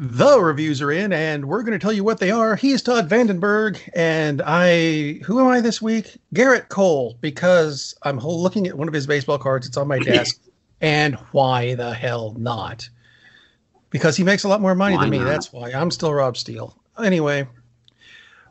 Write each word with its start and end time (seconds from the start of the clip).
The 0.00 0.40
reviews 0.40 0.80
are 0.80 0.92
in, 0.92 1.12
and 1.12 1.46
we're 1.46 1.64
going 1.64 1.76
to 1.76 1.82
tell 1.82 1.92
you 1.92 2.04
what 2.04 2.18
they 2.18 2.30
are. 2.30 2.54
He's 2.54 2.82
Todd 2.82 3.08
Vandenberg, 3.08 3.80
and 3.94 4.40
I. 4.46 5.20
Who 5.24 5.40
am 5.40 5.48
I 5.48 5.60
this 5.60 5.82
week? 5.82 6.18
Garrett 6.32 6.68
Cole, 6.68 7.18
because 7.20 7.96
I'm 8.04 8.20
looking 8.20 8.68
at 8.68 8.78
one 8.78 8.86
of 8.86 8.94
his 8.94 9.08
baseball 9.08 9.38
cards. 9.38 9.66
It's 9.66 9.76
on 9.76 9.88
my 9.88 9.98
desk. 9.98 10.40
and 10.80 11.16
why 11.32 11.74
the 11.74 11.92
hell 11.92 12.36
not? 12.38 12.88
Because 13.90 14.16
he 14.16 14.22
makes 14.22 14.44
a 14.44 14.48
lot 14.48 14.60
more 14.60 14.76
money 14.76 14.94
why 14.94 15.02
than 15.02 15.10
me. 15.10 15.18
Not? 15.18 15.24
That's 15.24 15.52
why. 15.52 15.72
I'm 15.72 15.90
still 15.90 16.14
Rob 16.14 16.36
Steele. 16.36 16.76
Anyway, 17.02 17.48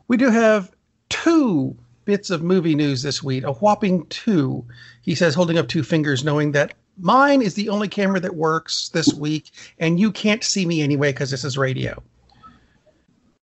we 0.06 0.18
do 0.18 0.28
have 0.28 0.70
two 1.08 1.74
bits 2.04 2.28
of 2.28 2.42
movie 2.42 2.74
news 2.74 3.02
this 3.02 3.22
week, 3.22 3.44
a 3.44 3.52
whopping 3.52 4.04
two. 4.08 4.66
He 5.00 5.14
says, 5.14 5.34
holding 5.34 5.56
up 5.56 5.68
two 5.68 5.82
fingers, 5.82 6.24
knowing 6.24 6.52
that 6.52 6.74
Mine 6.98 7.42
is 7.42 7.54
the 7.54 7.68
only 7.68 7.88
camera 7.88 8.20
that 8.20 8.34
works 8.34 8.88
this 8.88 9.12
week, 9.14 9.50
and 9.78 10.00
you 10.00 10.10
can't 10.10 10.42
see 10.42 10.66
me 10.66 10.82
anyway 10.82 11.12
because 11.12 11.30
this 11.30 11.44
is 11.44 11.56
radio. 11.56 12.02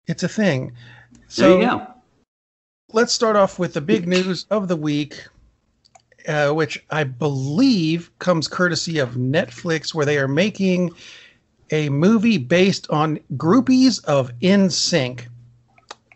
It's 0.08 0.24
a 0.24 0.28
thing. 0.28 0.74
So 1.28 1.50
there 1.50 1.60
you 1.60 1.66
go. 1.66 1.88
Let's 2.92 3.14
start 3.14 3.36
off 3.36 3.60
with 3.60 3.74
the 3.74 3.82
big 3.82 4.08
news 4.08 4.46
of 4.50 4.68
the 4.68 4.76
week, 4.76 5.24
uh, 6.28 6.52
which 6.52 6.84
I 6.90 7.04
believe 7.04 8.12
comes 8.20 8.48
courtesy 8.48 9.00
of 9.00 9.12
Netflix, 9.12 9.94
where 9.94 10.06
they 10.06 10.18
are 10.18 10.28
making 10.28 10.92
a 11.72 11.90
movie 11.90 12.38
based 12.38 12.90
on 12.90 13.20
groupies 13.36 14.04
of 14.06 14.32
NSYNC. 14.40 15.28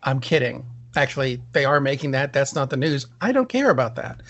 I'm 0.01 0.19
kidding. 0.19 0.65
Actually, 0.95 1.41
they 1.53 1.65
are 1.65 1.79
making 1.79 2.11
that. 2.11 2.33
That's 2.33 2.55
not 2.55 2.69
the 2.69 2.77
news. 2.77 3.07
I 3.21 3.31
don't 3.31 3.49
care 3.49 3.69
about 3.69 3.95
that 3.95 4.21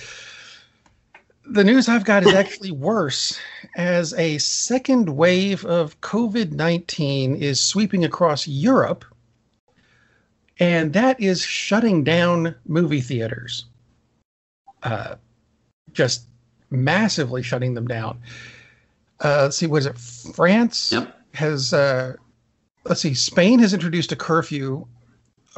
the 1.46 1.64
news 1.64 1.90
I've 1.90 2.06
got 2.06 2.26
is 2.26 2.34
actually 2.34 2.72
worse 2.72 3.40
as 3.76 4.14
a 4.14 4.38
second 4.38 5.10
wave 5.10 5.66
of 5.66 6.00
COVID 6.02 6.52
19 6.52 7.36
is 7.36 7.60
sweeping 7.60 8.06
across 8.06 8.48
Europe, 8.48 9.06
and 10.60 10.94
that 10.94 11.20
is 11.20 11.42
shutting 11.42 12.04
down 12.04 12.56
movie 12.66 13.02
theaters. 13.02 13.66
Uh, 14.82 15.16
just 15.92 16.28
massively 16.70 17.44
shutting 17.44 17.74
them 17.74 17.88
down. 17.88 18.20
Uh, 19.24 19.44
let's 19.44 19.58
see, 19.58 19.68
was 19.68 19.86
it 19.86 19.98
France 19.98 20.92
yep. 20.92 21.18
has, 21.34 21.74
uh, 21.74 22.14
let's 22.84 23.02
see, 23.02 23.14
Spain 23.14 23.60
has 23.60 23.74
introduced 23.74 24.12
a 24.12 24.16
curfew 24.16 24.86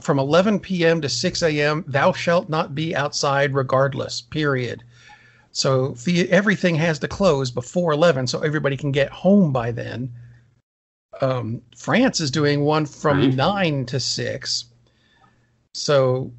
from 0.02 0.20
11 0.20 0.60
p.m. 0.60 1.02
to 1.02 1.10
6 1.10 1.42
a.m. 1.42 1.84
Thou 1.88 2.12
shalt 2.12 2.50
not 2.50 2.76
be 2.76 2.96
outside 2.96 3.56
regardless, 3.56 4.22
period. 4.22 4.84
So 5.56 5.92
the, 6.04 6.30
everything 6.30 6.76
has 6.76 7.00
to 7.00 7.08
close 7.08 7.50
before 7.50 7.94
11 7.94 8.28
so 8.28 8.42
everybody 8.42 8.76
can 8.76 8.92
get 8.92 9.10
home 9.10 9.54
by 9.54 9.72
then. 9.72 10.14
Um, 11.22 11.62
France 11.78 12.20
is 12.20 12.30
doing 12.30 12.66
one 12.66 12.86
from 12.86 13.22
right. 13.22 13.34
9 13.34 13.86
to 13.86 14.02
6. 14.02 14.66
So, 15.74 16.34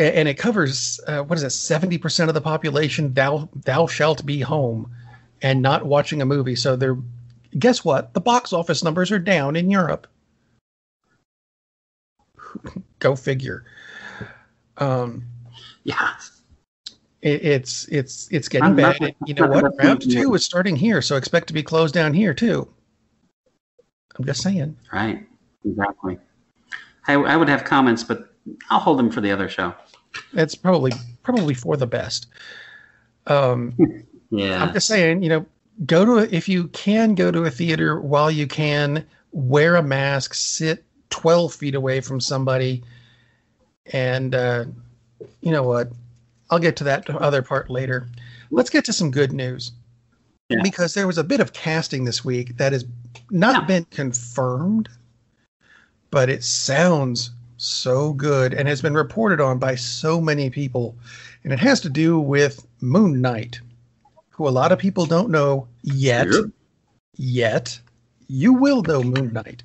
and 0.00 0.26
it 0.26 0.34
covers, 0.34 0.98
uh, 1.06 1.22
what 1.22 1.38
is 1.38 1.44
it, 1.44 1.46
70% 1.46 2.26
of 2.26 2.34
the 2.34 2.40
population, 2.40 3.14
thou, 3.14 3.48
thou 3.54 3.86
shalt 3.86 4.26
be 4.26 4.40
home 4.40 4.96
and 5.40 5.62
not 5.62 5.86
watching 5.86 6.20
a 6.20 6.26
movie. 6.26 6.56
So 6.56 6.74
they're, 6.74 6.98
guess 7.56 7.84
what? 7.84 8.14
The 8.14 8.20
box 8.20 8.52
office 8.52 8.82
numbers 8.82 9.12
are 9.12 9.20
down 9.20 9.54
in 9.54 9.70
Europe. 9.70 10.08
Go 12.98 13.14
figure. 13.14 13.64
Um, 14.76 15.22
yeah 15.84 16.14
it, 17.22 17.44
it's 17.44 17.86
it's 17.88 18.28
it's 18.30 18.48
getting 18.48 18.74
bad. 18.74 19.00
Not, 19.00 19.14
you 19.26 19.34
know 19.34 19.46
what? 19.46 19.74
Round 19.82 20.00
two 20.00 20.34
is 20.34 20.44
starting 20.44 20.76
here, 20.76 21.02
so 21.02 21.16
expect 21.16 21.46
to 21.48 21.52
be 21.52 21.62
closed 21.62 21.94
down 21.94 22.14
here 22.14 22.34
too. 22.34 22.68
I'm 24.18 24.24
just 24.24 24.42
saying. 24.42 24.76
Right. 24.92 25.26
Exactly. 25.64 26.18
I, 27.06 27.14
I 27.14 27.36
would 27.36 27.48
have 27.48 27.64
comments, 27.64 28.02
but 28.04 28.34
I'll 28.70 28.80
hold 28.80 28.98
them 28.98 29.10
for 29.10 29.20
the 29.20 29.30
other 29.30 29.48
show. 29.48 29.74
It's 30.32 30.54
probably 30.54 30.92
probably 31.22 31.54
for 31.54 31.76
the 31.76 31.86
best. 31.86 32.26
Um, 33.26 33.74
yeah. 34.30 34.62
I'm 34.62 34.72
just 34.72 34.86
saying. 34.86 35.22
You 35.22 35.28
know, 35.28 35.46
go 35.86 36.04
to 36.04 36.18
a, 36.18 36.22
if 36.24 36.48
you 36.48 36.68
can 36.68 37.14
go 37.14 37.30
to 37.30 37.44
a 37.44 37.50
theater 37.50 38.00
while 38.00 38.30
you 38.30 38.46
can 38.46 39.06
wear 39.32 39.76
a 39.76 39.82
mask, 39.82 40.34
sit 40.34 40.84
12 41.10 41.54
feet 41.54 41.74
away 41.74 42.00
from 42.00 42.20
somebody, 42.20 42.82
and 43.92 44.34
uh, 44.34 44.64
you 45.40 45.52
know 45.52 45.62
what? 45.62 45.90
I'll 46.50 46.58
get 46.58 46.76
to 46.76 46.84
that 46.84 47.08
other 47.08 47.42
part 47.42 47.70
later. 47.70 48.08
Let's 48.50 48.70
get 48.70 48.84
to 48.86 48.92
some 48.92 49.10
good 49.10 49.32
news. 49.32 49.72
Yeah. 50.48 50.62
Because 50.62 50.94
there 50.94 51.06
was 51.06 51.18
a 51.18 51.24
bit 51.24 51.38
of 51.38 51.52
casting 51.52 52.04
this 52.04 52.24
week 52.24 52.56
that 52.56 52.72
has 52.72 52.84
not 53.30 53.62
yeah. 53.62 53.66
been 53.66 53.84
confirmed, 53.92 54.88
but 56.10 56.28
it 56.28 56.42
sounds 56.42 57.30
so 57.56 58.12
good 58.14 58.52
and 58.52 58.66
has 58.66 58.82
been 58.82 58.94
reported 58.94 59.40
on 59.40 59.58
by 59.58 59.76
so 59.76 60.20
many 60.20 60.50
people. 60.50 60.96
And 61.44 61.52
it 61.52 61.60
has 61.60 61.80
to 61.82 61.88
do 61.88 62.18
with 62.18 62.66
Moon 62.80 63.20
Knight, 63.20 63.60
who 64.30 64.48
a 64.48 64.50
lot 64.50 64.72
of 64.72 64.78
people 64.80 65.06
don't 65.06 65.30
know 65.30 65.68
yet. 65.82 66.26
Yep. 66.32 66.44
Yet. 67.16 67.80
You 68.26 68.52
will 68.52 68.82
know 68.82 69.02
Moon 69.02 69.32
Knight. 69.32 69.62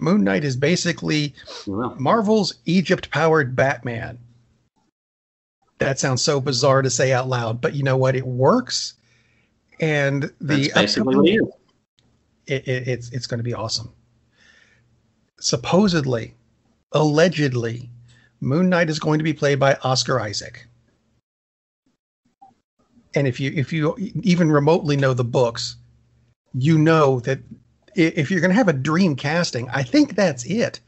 Moon 0.00 0.22
Knight 0.22 0.44
is 0.44 0.56
basically 0.56 1.34
Marvel's 1.66 2.54
Egypt 2.66 3.10
powered 3.10 3.56
Batman 3.56 4.18
that 5.80 5.98
sounds 5.98 6.22
so 6.22 6.40
bizarre 6.40 6.82
to 6.82 6.90
say 6.90 7.12
out 7.12 7.28
loud, 7.28 7.60
but 7.60 7.74
you 7.74 7.82
know 7.82 7.96
what? 7.96 8.14
It 8.14 8.26
works, 8.26 8.94
and 9.80 10.24
the 10.40 10.70
That's 10.74 10.96
basically 10.96 11.40
it, 12.46 12.68
it, 12.68 12.88
it's 12.88 13.10
it's 13.10 13.26
going 13.26 13.38
to 13.38 13.44
be 13.44 13.54
awesome. 13.54 13.90
Supposedly, 15.40 16.34
allegedly, 16.92 17.90
Moon 18.40 18.68
Knight 18.68 18.90
is 18.90 18.98
going 18.98 19.18
to 19.18 19.24
be 19.24 19.32
played 19.32 19.58
by 19.58 19.76
Oscar 19.82 20.20
Isaac. 20.20 20.66
And 23.14 23.26
if 23.26 23.40
you 23.40 23.50
if 23.54 23.72
you 23.72 23.96
even 24.22 24.52
remotely 24.52 24.96
know 24.96 25.14
the 25.14 25.24
books, 25.24 25.76
you 26.52 26.78
know 26.78 27.20
that 27.20 27.40
if 27.94 28.30
you're 28.30 28.40
going 28.40 28.50
to 28.50 28.56
have 28.56 28.68
a 28.68 28.74
dream 28.74 29.16
casting, 29.16 29.68
I 29.70 29.82
think 29.82 30.14
that's 30.14 30.44
it. 30.44 30.80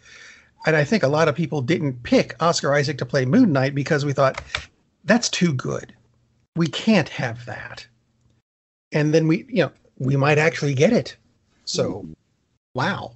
And 0.67 0.77
I 0.77 0.85
think 0.85 1.03
a 1.03 1.09
lot 1.09 1.29
of 1.29 1.35
people 1.35 1.61
didn't 1.61 2.03
pick 2.05 2.37
Oscar 2.41 2.75
Isaac 2.75 2.99
to 2.99 3.07
play 3.07 3.25
Moon 3.25 3.53
Knight 3.53 3.75
because 3.75 4.05
we 4.05 4.13
thought 4.13 4.41
that's 5.05 5.29
too 5.29 5.53
good. 5.53 5.95
We 6.57 6.67
can't 6.67 7.09
have 7.09 7.45
that. 7.47 7.87
And 8.93 9.15
then 9.15 9.27
we, 9.27 9.47
you 9.49 9.65
know, 9.65 9.73
we 9.99 10.17
might 10.17 10.39
actually 10.39 10.75
get 10.75 10.93
it. 10.93 11.17
So, 11.65 12.07
wow. 12.75 13.12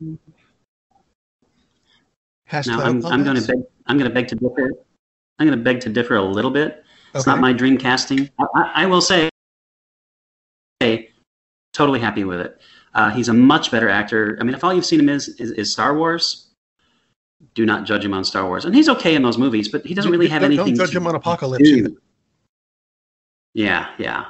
Now, 0.00 0.18
I'm, 2.80 3.04
I'm 3.06 3.24
going 3.24 3.40
to 3.40 3.46
beg. 3.46 3.62
I'm 3.86 3.98
going 3.98 4.08
to 4.08 4.14
beg 4.14 4.28
to 4.28 4.36
differ. 4.36 4.70
I'm 5.38 5.46
going 5.46 5.58
to 5.58 5.64
beg 5.64 5.80
to 5.80 5.88
differ 5.88 6.16
a 6.16 6.24
little 6.24 6.50
bit. 6.50 6.84
It's 7.14 7.26
not 7.26 7.40
my 7.40 7.52
dream 7.52 7.78
casting. 7.78 8.30
I, 8.38 8.44
I, 8.54 8.72
I 8.82 8.86
will 8.86 9.00
say, 9.00 9.28
hey, 10.80 11.10
totally 11.72 11.98
happy 11.98 12.24
with 12.24 12.40
it. 12.40 12.60
Uh, 12.94 13.10
he's 13.10 13.28
a 13.28 13.32
much 13.32 13.70
better 13.70 13.88
actor. 13.88 14.36
I 14.40 14.44
mean, 14.44 14.54
if 14.54 14.62
all 14.62 14.72
you've 14.72 14.86
seen 14.86 15.00
him 15.00 15.08
is, 15.08 15.28
is, 15.40 15.50
is 15.52 15.72
Star 15.72 15.96
Wars, 15.96 16.45
do 17.54 17.66
not 17.66 17.84
judge 17.84 18.04
him 18.04 18.14
on 18.14 18.24
Star 18.24 18.46
Wars. 18.46 18.64
And 18.64 18.74
he's 18.74 18.88
okay 18.88 19.14
in 19.14 19.22
those 19.22 19.38
movies, 19.38 19.68
but 19.68 19.84
he 19.84 19.94
doesn't 19.94 20.10
really 20.10 20.28
have 20.28 20.42
don't, 20.42 20.52
anything. 20.52 20.74
Don't 20.74 20.86
judge 20.86 20.96
him 20.96 21.06
on 21.06 21.14
Apocalypse 21.14 21.68
either. 21.68 21.90
Yeah, 23.54 23.88
yeah. 23.98 24.26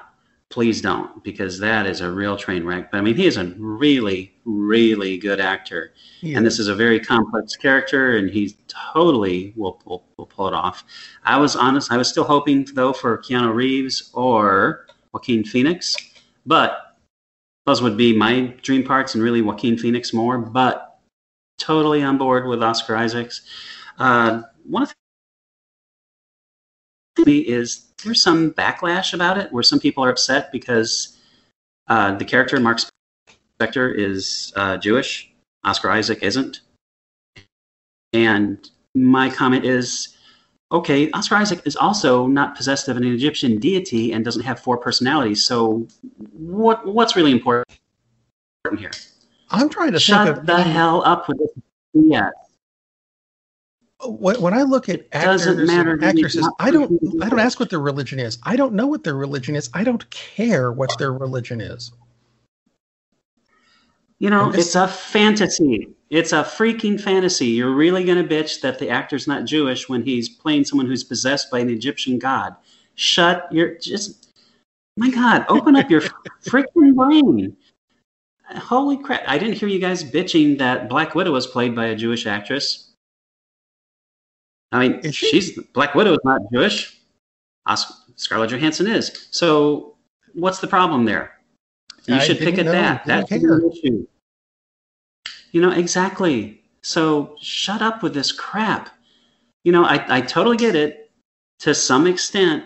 Please 0.48 0.80
don't, 0.80 1.24
because 1.24 1.58
that 1.58 1.86
is 1.86 2.00
a 2.00 2.08
real 2.08 2.36
train 2.36 2.64
wreck. 2.64 2.92
But 2.92 2.98
I 2.98 3.00
mean, 3.00 3.16
he 3.16 3.26
is 3.26 3.36
a 3.36 3.46
really, 3.58 4.32
really 4.44 5.18
good 5.18 5.40
actor, 5.40 5.92
yeah. 6.20 6.36
and 6.36 6.46
this 6.46 6.60
is 6.60 6.68
a 6.68 6.74
very 6.74 7.00
complex 7.00 7.56
character, 7.56 8.16
and 8.16 8.30
he 8.30 8.56
totally 8.68 9.52
will, 9.56 9.82
will, 9.84 10.04
will 10.16 10.26
pull 10.26 10.46
it 10.46 10.54
off. 10.54 10.84
I 11.24 11.36
was 11.36 11.56
honest; 11.56 11.90
I 11.90 11.96
was 11.96 12.08
still 12.08 12.22
hoping 12.22 12.64
though 12.74 12.92
for 12.92 13.18
Keanu 13.18 13.52
Reeves 13.52 14.10
or 14.14 14.86
Joaquin 15.12 15.42
Phoenix, 15.42 15.96
but 16.46 16.96
those 17.66 17.82
would 17.82 17.96
be 17.96 18.16
my 18.16 18.54
dream 18.62 18.84
parts, 18.84 19.16
and 19.16 19.24
really 19.24 19.42
Joaquin 19.42 19.76
Phoenix 19.76 20.12
more. 20.12 20.38
But 20.38 20.85
totally 21.58 22.02
on 22.02 22.18
board 22.18 22.46
with 22.46 22.62
Oscar 22.62 22.96
Isaacs. 22.96 23.42
Uh, 23.98 24.42
one 24.64 24.82
of 24.82 24.94
the 27.24 27.48
is 27.48 27.86
there's 28.04 28.22
some 28.22 28.52
backlash 28.52 29.14
about 29.14 29.38
it 29.38 29.52
where 29.52 29.62
some 29.62 29.80
people 29.80 30.04
are 30.04 30.10
upset 30.10 30.52
because 30.52 31.16
uh, 31.88 32.14
the 32.16 32.24
character 32.24 32.58
Marc 32.60 32.80
Spector 33.58 33.94
is 33.96 34.52
uh, 34.56 34.76
Jewish, 34.76 35.32
Oscar 35.64 35.90
Isaac 35.90 36.22
isn't. 36.22 36.60
And 38.12 38.68
my 38.94 39.30
comment 39.30 39.64
is, 39.64 40.16
okay, 40.72 41.10
Oscar 41.10 41.36
Isaac 41.36 41.62
is 41.64 41.76
also 41.76 42.26
not 42.26 42.56
possessed 42.56 42.88
of 42.88 42.96
an 42.96 43.04
Egyptian 43.04 43.58
deity 43.58 44.12
and 44.12 44.24
doesn't 44.24 44.42
have 44.42 44.60
four 44.60 44.78
personalities. 44.78 45.44
So, 45.44 45.86
what 46.32 46.86
what's 46.86 47.16
really 47.16 47.32
important 47.32 47.68
here? 48.78 48.92
I'm 49.50 49.68
trying 49.68 49.92
to 49.92 50.00
shut 50.00 50.26
think 50.26 50.38
of, 50.38 50.46
the 50.46 50.62
hell 50.62 51.02
up 51.04 51.28
with 51.28 51.38
this 51.38 51.50
BS. 51.94 52.30
When, 54.04 54.40
when 54.40 54.54
I 54.54 54.62
look 54.62 54.88
at 54.88 55.06
actors 55.12 55.46
and 55.46 56.04
actresses, 56.04 56.48
I 56.58 56.70
don't 56.70 56.92
I 57.22 57.28
don't 57.28 57.40
ask 57.40 57.58
what 57.58 57.70
their 57.70 57.80
religion 57.80 58.18
is. 58.18 58.38
I 58.42 58.56
don't 58.56 58.74
know 58.74 58.86
what 58.86 59.04
their 59.04 59.14
religion 59.14 59.56
is. 59.56 59.70
I 59.72 59.84
don't 59.84 60.08
care 60.10 60.70
what 60.70 60.98
their 60.98 61.12
religion 61.12 61.60
is. 61.60 61.92
You 64.18 64.30
know, 64.30 64.50
just, 64.50 64.68
it's 64.68 64.74
a 64.76 64.88
fantasy. 64.88 65.88
It's 66.08 66.32
a 66.32 66.36
freaking 66.36 67.00
fantasy. 67.00 67.46
You're 67.46 67.74
really 67.74 68.04
going 68.04 68.16
to 68.16 68.34
bitch 68.34 68.60
that 68.62 68.78
the 68.78 68.88
actor's 68.88 69.26
not 69.26 69.44
Jewish 69.44 69.88
when 69.88 70.02
he's 70.02 70.28
playing 70.28 70.64
someone 70.64 70.86
who's 70.86 71.04
possessed 71.04 71.50
by 71.50 71.58
an 71.58 71.68
Egyptian 71.68 72.18
god. 72.18 72.56
Shut 72.94 73.46
your 73.52 73.76
just 73.78 74.26
my 74.96 75.10
God, 75.10 75.44
open 75.48 75.76
up 75.76 75.90
your 75.90 76.00
freaking 76.46 76.94
brain. 76.94 77.56
Holy 78.54 78.96
crap. 78.96 79.22
I 79.26 79.38
didn't 79.38 79.54
hear 79.54 79.68
you 79.68 79.78
guys 79.78 80.04
bitching 80.04 80.58
that 80.58 80.88
Black 80.88 81.14
Widow 81.14 81.32
was 81.32 81.46
played 81.46 81.74
by 81.74 81.86
a 81.86 81.96
Jewish 81.96 82.26
actress. 82.26 82.92
I 84.72 84.88
mean, 84.88 85.02
she? 85.10 85.28
she's 85.30 85.58
Black 85.72 85.94
Widow 85.94 86.12
is 86.12 86.20
not 86.24 86.42
Jewish. 86.52 86.98
Oscar, 87.66 87.94
Scarlett 88.14 88.50
Johansson 88.50 88.86
is. 88.86 89.28
So 89.30 89.96
what's 90.34 90.60
the 90.60 90.66
problem 90.66 91.04
there? 91.04 91.32
You 92.06 92.14
I 92.14 92.18
should 92.20 92.38
pick 92.38 92.58
at 92.58 92.66
that. 92.66 93.04
That's 93.04 93.28
the 93.28 93.72
issue. 93.72 94.06
You 95.50 95.60
know, 95.60 95.72
exactly. 95.72 96.62
So 96.82 97.34
shut 97.40 97.82
up 97.82 98.02
with 98.02 98.14
this 98.14 98.30
crap. 98.30 98.90
You 99.64 99.72
know, 99.72 99.84
I, 99.84 100.18
I 100.18 100.20
totally 100.20 100.56
get 100.56 100.76
it 100.76 101.10
to 101.60 101.74
some 101.74 102.06
extent. 102.06 102.64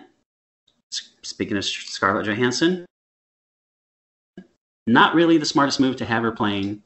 Speaking 1.22 1.56
of 1.56 1.64
Scarlett 1.64 2.26
Johansson, 2.26 2.84
not 4.92 5.14
really 5.14 5.38
the 5.38 5.46
smartest 5.46 5.80
move 5.80 5.96
to 5.96 6.04
have 6.04 6.22
her 6.22 6.32
playing 6.32 6.82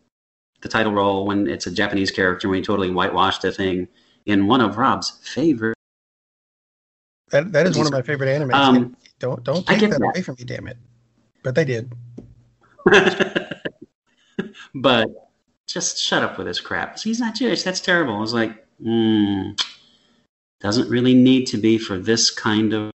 the 0.60 0.68
title 0.68 0.92
role 0.92 1.26
when 1.26 1.48
it's 1.48 1.66
a 1.66 1.70
Japanese 1.70 2.10
character 2.10 2.48
when 2.48 2.58
you 2.58 2.64
totally 2.64 2.90
whitewashed 2.90 3.42
the 3.42 3.52
thing 3.52 3.88
in 4.26 4.46
one 4.46 4.60
of 4.60 4.78
Rob's 4.78 5.10
favorite. 5.22 5.76
That 7.30 7.52
that 7.52 7.66
is 7.66 7.76
one 7.76 7.86
of 7.86 7.92
my 7.92 8.02
favorite 8.02 8.28
animes. 8.28 8.54
Um, 8.54 8.96
don't 9.18 9.42
don't 9.44 9.66
take 9.66 9.80
that, 9.80 9.90
that 9.90 10.02
away 10.02 10.22
from 10.22 10.36
me, 10.38 10.44
damn 10.44 10.68
it. 10.68 10.76
But 11.42 11.54
they 11.54 11.64
did. 11.64 11.92
but 14.74 15.30
just 15.66 15.98
shut 15.98 16.22
up 16.22 16.38
with 16.38 16.46
this 16.46 16.60
crap. 16.60 16.98
He's 16.98 17.20
not 17.20 17.34
Jewish. 17.34 17.62
That's 17.62 17.80
terrible. 17.80 18.16
I 18.16 18.20
was 18.20 18.34
like, 18.34 18.66
mm, 18.80 19.58
doesn't 20.60 20.88
really 20.88 21.14
need 21.14 21.46
to 21.46 21.58
be 21.58 21.78
for 21.78 21.98
this 21.98 22.30
kind 22.30 22.72
of 22.72 22.90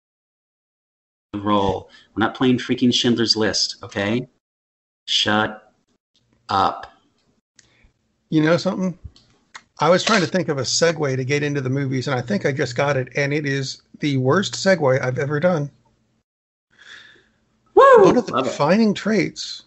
role. 1.35 1.89
We're 2.15 2.21
not 2.21 2.35
playing 2.35 2.57
freaking 2.57 2.93
Schindler's 2.93 3.35
List, 3.35 3.77
okay? 3.83 4.27
Shut 5.05 5.71
up. 6.49 6.91
You 8.29 8.41
know 8.43 8.57
something? 8.57 8.97
I 9.79 9.89
was 9.89 10.03
trying 10.03 10.21
to 10.21 10.27
think 10.27 10.47
of 10.47 10.57
a 10.57 10.61
segue 10.61 11.15
to 11.15 11.25
get 11.25 11.43
into 11.43 11.61
the 11.61 11.69
movies, 11.69 12.07
and 12.07 12.17
I 12.17 12.21
think 12.21 12.45
I 12.45 12.51
just 12.51 12.75
got 12.75 12.97
it, 12.97 13.09
and 13.15 13.33
it 13.33 13.45
is 13.45 13.81
the 13.99 14.17
worst 14.17 14.53
segue 14.53 15.01
I've 15.01 15.19
ever 15.19 15.39
done. 15.39 15.69
Woo! 17.73 18.03
One 18.03 18.17
of 18.17 18.25
the 18.25 18.33
Love 18.33 18.45
defining 18.45 18.91
it. 18.91 18.95
traits 18.95 19.63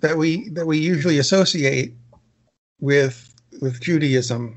that 0.00 0.16
we 0.16 0.48
that 0.50 0.66
we 0.66 0.78
usually 0.78 1.18
associate 1.18 1.94
with 2.80 3.34
with 3.60 3.80
Judaism 3.80 4.56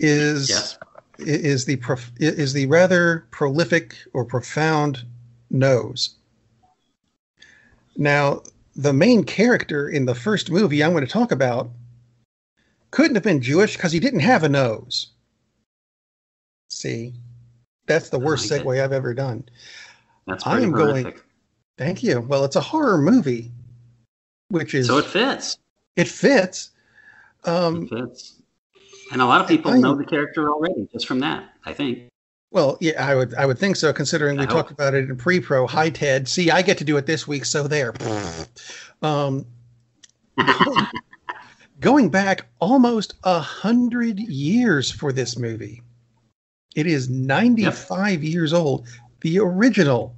is 0.00 0.48
yes. 0.48 0.78
is 1.18 1.66
the 1.66 1.76
prof, 1.76 2.10
is 2.18 2.54
the 2.54 2.66
rather 2.66 3.26
prolific 3.30 3.96
or 4.14 4.24
profound 4.24 5.04
nose. 5.50 6.16
Now, 7.96 8.42
the 8.76 8.92
main 8.92 9.24
character 9.24 9.88
in 9.88 10.06
the 10.06 10.14
first 10.14 10.50
movie 10.50 10.82
I'm 10.82 10.92
going 10.92 11.06
to 11.06 11.12
talk 11.12 11.32
about 11.32 11.70
couldn't 12.90 13.14
have 13.14 13.24
been 13.24 13.40
Jewish 13.40 13.76
because 13.76 13.92
he 13.92 14.00
didn't 14.00 14.20
have 14.20 14.42
a 14.42 14.48
nose. 14.48 15.08
See, 16.70 17.14
that's 17.86 18.08
the 18.08 18.18
worst 18.18 18.50
like 18.50 18.62
segue 18.62 18.78
it. 18.78 18.82
I've 18.82 18.92
ever 18.92 19.14
done. 19.14 19.48
That's 20.26 20.46
I 20.46 20.60
am 20.60 20.72
horrific. 20.72 21.04
going. 21.04 21.20
Thank 21.76 22.02
you. 22.02 22.20
Well, 22.20 22.44
it's 22.44 22.56
a 22.56 22.60
horror 22.60 22.98
movie, 22.98 23.50
which 24.48 24.74
is 24.74 24.86
so 24.86 24.98
it 24.98 25.06
fits. 25.06 25.58
It 25.96 26.08
fits. 26.08 26.70
Um, 27.44 27.84
it 27.84 27.90
fits. 27.90 28.40
And 29.12 29.20
a 29.20 29.26
lot 29.26 29.40
of 29.40 29.48
people 29.48 29.72
I, 29.72 29.78
know 29.78 29.94
the 29.94 30.04
character 30.04 30.48
already 30.48 30.88
just 30.92 31.06
from 31.06 31.20
that. 31.20 31.50
I 31.64 31.72
think. 31.72 32.08
Well, 32.54 32.78
yeah, 32.80 33.04
I 33.04 33.16
would 33.16 33.34
I 33.34 33.46
would 33.46 33.58
think 33.58 33.74
so, 33.74 33.92
considering 33.92 34.38
we 34.38 34.46
talked 34.46 34.70
about 34.70 34.94
it 34.94 35.10
in 35.10 35.16
pre-pro. 35.16 35.66
Hi, 35.66 35.90
Ted. 35.90 36.28
See, 36.28 36.52
I 36.52 36.62
get 36.62 36.78
to 36.78 36.84
do 36.84 36.96
it 36.96 37.04
this 37.04 37.26
week, 37.26 37.44
so 37.44 37.66
there. 37.66 37.92
um, 39.02 39.44
going 41.80 42.10
back 42.10 42.46
almost 42.60 43.14
a 43.24 43.40
hundred 43.40 44.20
years 44.20 44.88
for 44.88 45.12
this 45.12 45.36
movie. 45.36 45.82
It 46.76 46.86
is 46.86 47.08
95 47.10 48.22
yep. 48.22 48.32
years 48.32 48.52
old. 48.52 48.86
The 49.22 49.40
original 49.40 50.14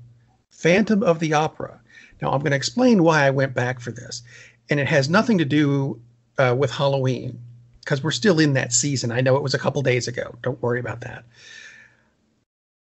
Phantom 0.50 1.02
of 1.02 1.20
the 1.20 1.32
Opera. 1.32 1.80
Now, 2.20 2.32
I'm 2.32 2.40
going 2.40 2.50
to 2.50 2.56
explain 2.56 3.02
why 3.02 3.24
I 3.26 3.30
went 3.30 3.54
back 3.54 3.80
for 3.80 3.92
this. 3.92 4.22
And 4.68 4.78
it 4.78 4.88
has 4.88 5.08
nothing 5.08 5.38
to 5.38 5.46
do 5.46 6.02
uh, 6.36 6.54
with 6.58 6.70
Halloween 6.70 7.38
because 7.80 8.02
we're 8.02 8.10
still 8.10 8.40
in 8.40 8.52
that 8.54 8.74
season. 8.74 9.10
I 9.10 9.22
know 9.22 9.36
it 9.36 9.42
was 9.42 9.54
a 9.54 9.58
couple 9.58 9.80
days 9.80 10.06
ago. 10.06 10.34
Don't 10.42 10.60
worry 10.60 10.80
about 10.80 11.00
that. 11.00 11.24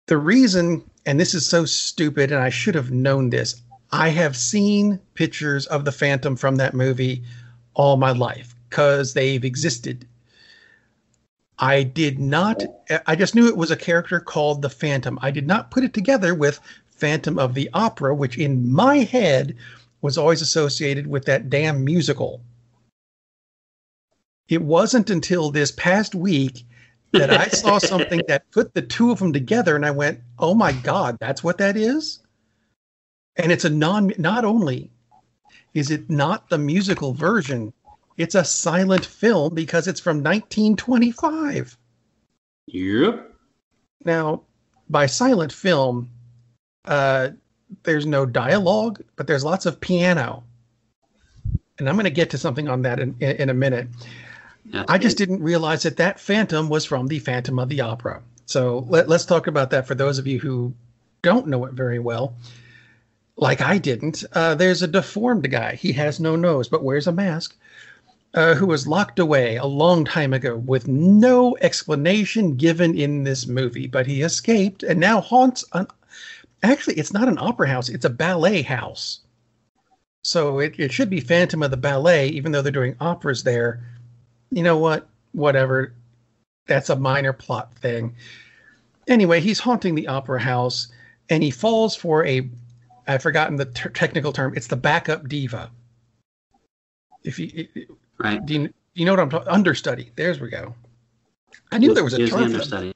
The 0.06 0.18
reason, 0.18 0.88
and 1.06 1.18
this 1.18 1.34
is 1.34 1.46
so 1.46 1.64
stupid, 1.64 2.30
and 2.30 2.42
I 2.42 2.50
should 2.50 2.74
have 2.74 2.90
known 2.90 3.30
this, 3.30 3.62
I 3.90 4.08
have 4.10 4.36
seen 4.36 5.00
pictures 5.14 5.66
of 5.66 5.84
the 5.84 5.92
Phantom 5.92 6.36
from 6.36 6.56
that 6.56 6.74
movie 6.74 7.22
all 7.74 7.96
my 7.96 8.10
life 8.10 8.54
because 8.68 9.14
they've 9.14 9.44
existed. 9.44 10.06
I 11.58 11.84
did 11.84 12.18
not, 12.18 12.62
I 13.06 13.14
just 13.14 13.34
knew 13.34 13.46
it 13.46 13.56
was 13.56 13.70
a 13.70 13.76
character 13.76 14.20
called 14.20 14.60
the 14.60 14.68
Phantom. 14.68 15.18
I 15.22 15.30
did 15.30 15.46
not 15.46 15.70
put 15.70 15.84
it 15.84 15.94
together 15.94 16.34
with 16.34 16.60
Phantom 16.90 17.38
of 17.38 17.54
the 17.54 17.70
Opera, 17.72 18.14
which 18.14 18.36
in 18.36 18.70
my 18.72 18.98
head 18.98 19.56
was 20.02 20.18
always 20.18 20.42
associated 20.42 21.06
with 21.06 21.24
that 21.26 21.48
damn 21.48 21.84
musical. 21.84 22.42
It 24.48 24.62
wasn't 24.62 25.08
until 25.08 25.50
this 25.50 25.70
past 25.70 26.14
week 26.14 26.66
that 27.14 27.30
I 27.30 27.48
saw 27.48 27.78
something 27.78 28.22
that 28.28 28.50
put 28.50 28.74
the 28.74 28.82
two 28.82 29.10
of 29.10 29.18
them 29.18 29.32
together 29.32 29.74
and 29.76 29.86
I 29.86 29.90
went, 29.90 30.20
oh 30.38 30.54
my 30.54 30.72
God, 30.72 31.16
that's 31.20 31.42
what 31.42 31.58
that 31.58 31.76
is? 31.76 32.20
And 33.36 33.50
it's 33.50 33.64
a 33.64 33.70
non, 33.70 34.12
not 34.18 34.44
only 34.44 34.90
is 35.72 35.90
it 35.90 36.08
not 36.08 36.48
the 36.50 36.58
musical 36.58 37.12
version 37.14 37.72
it's 38.16 38.34
a 38.34 38.44
silent 38.44 39.04
film 39.04 39.54
because 39.54 39.88
it's 39.88 40.00
from 40.00 40.18
1925. 40.18 41.76
Yep. 42.66 43.32
Now, 44.04 44.42
by 44.88 45.06
silent 45.06 45.52
film, 45.52 46.10
uh, 46.84 47.30
there's 47.82 48.06
no 48.06 48.24
dialogue, 48.24 49.02
but 49.16 49.26
there's 49.26 49.44
lots 49.44 49.66
of 49.66 49.80
piano. 49.80 50.44
And 51.78 51.88
I'm 51.88 51.96
going 51.96 52.04
to 52.04 52.10
get 52.10 52.30
to 52.30 52.38
something 52.38 52.68
on 52.68 52.82
that 52.82 53.00
in, 53.00 53.16
in, 53.18 53.36
in 53.36 53.50
a 53.50 53.54
minute. 53.54 53.88
I 54.88 54.98
just 54.98 55.18
didn't 55.18 55.42
realize 55.42 55.82
that 55.82 55.98
that 55.98 56.20
Phantom 56.20 56.68
was 56.68 56.84
from 56.84 57.06
the 57.06 57.18
Phantom 57.18 57.58
of 57.58 57.68
the 57.68 57.80
Opera. 57.80 58.22
So 58.46 58.84
let, 58.88 59.08
let's 59.08 59.24
talk 59.24 59.46
about 59.46 59.70
that 59.70 59.86
for 59.86 59.94
those 59.94 60.18
of 60.18 60.26
you 60.26 60.38
who 60.38 60.74
don't 61.22 61.46
know 61.46 61.64
it 61.64 61.72
very 61.72 61.98
well. 61.98 62.36
Like 63.36 63.60
I 63.60 63.78
didn't. 63.78 64.24
Uh, 64.32 64.54
there's 64.54 64.82
a 64.82 64.88
deformed 64.88 65.50
guy. 65.50 65.74
He 65.74 65.92
has 65.92 66.20
no 66.20 66.36
nose, 66.36 66.68
but 66.68 66.84
wears 66.84 67.06
a 67.06 67.12
mask 67.12 67.56
uh, 68.34 68.54
who 68.54 68.66
was 68.66 68.86
locked 68.86 69.18
away 69.18 69.56
a 69.56 69.64
long 69.64 70.04
time 70.04 70.32
ago 70.32 70.56
with 70.56 70.88
no 70.88 71.56
explanation 71.60 72.56
given 72.56 72.96
in 72.96 73.24
this 73.24 73.46
movie, 73.46 73.86
but 73.86 74.06
he 74.06 74.22
escaped 74.22 74.82
and 74.82 75.00
now 75.00 75.20
haunts 75.20 75.64
an. 75.72 75.86
Actually, 76.62 76.96
it's 76.96 77.12
not 77.12 77.28
an 77.28 77.38
opera 77.38 77.68
house; 77.68 77.88
it's 77.88 78.04
a 78.04 78.10
ballet 78.10 78.62
house. 78.62 79.20
So 80.22 80.58
it, 80.58 80.78
it 80.78 80.92
should 80.92 81.10
be 81.10 81.20
Phantom 81.20 81.62
of 81.62 81.70
the 81.70 81.76
Ballet, 81.76 82.28
even 82.28 82.52
though 82.52 82.62
they're 82.62 82.72
doing 82.72 82.96
operas 82.98 83.42
there. 83.42 83.84
You 84.54 84.62
know 84.62 84.78
what? 84.78 85.08
Whatever. 85.32 85.92
That's 86.66 86.88
a 86.88 86.96
minor 86.96 87.32
plot 87.32 87.74
thing. 87.74 88.14
Anyway, 89.08 89.40
he's 89.40 89.58
haunting 89.58 89.96
the 89.96 90.06
opera 90.06 90.40
house, 90.40 90.88
and 91.28 91.42
he 91.42 91.50
falls 91.50 91.96
for 91.96 92.24
a. 92.24 92.48
I've 93.06 93.20
forgotten 93.20 93.56
the 93.56 93.66
ter- 93.66 93.90
technical 93.90 94.32
term. 94.32 94.54
It's 94.56 94.68
the 94.68 94.76
backup 94.76 95.28
diva. 95.28 95.70
If 97.24 97.38
you 97.38 97.66
Right. 98.18 98.44
Do 98.46 98.54
you, 98.54 98.68
do 98.68 98.74
you 98.94 99.04
know 99.04 99.12
what 99.12 99.20
I'm 99.20 99.30
talking? 99.30 99.48
Understudy. 99.48 100.12
There's 100.14 100.40
we 100.40 100.50
go. 100.50 100.74
I 101.72 101.78
knew 101.78 101.92
there 101.92 102.04
was 102.04 102.14
a 102.14 102.26
term. 102.28 102.44
Understudy. 102.44 102.94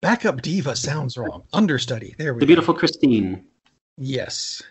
Backup 0.00 0.40
diva 0.40 0.76
sounds 0.76 1.18
wrong. 1.18 1.42
Understudy. 1.52 2.14
There 2.16 2.32
we 2.32 2.38
the 2.38 2.40
go. 2.40 2.46
The 2.46 2.46
beautiful 2.46 2.74
Christine. 2.74 3.44
Yes. 3.98 4.62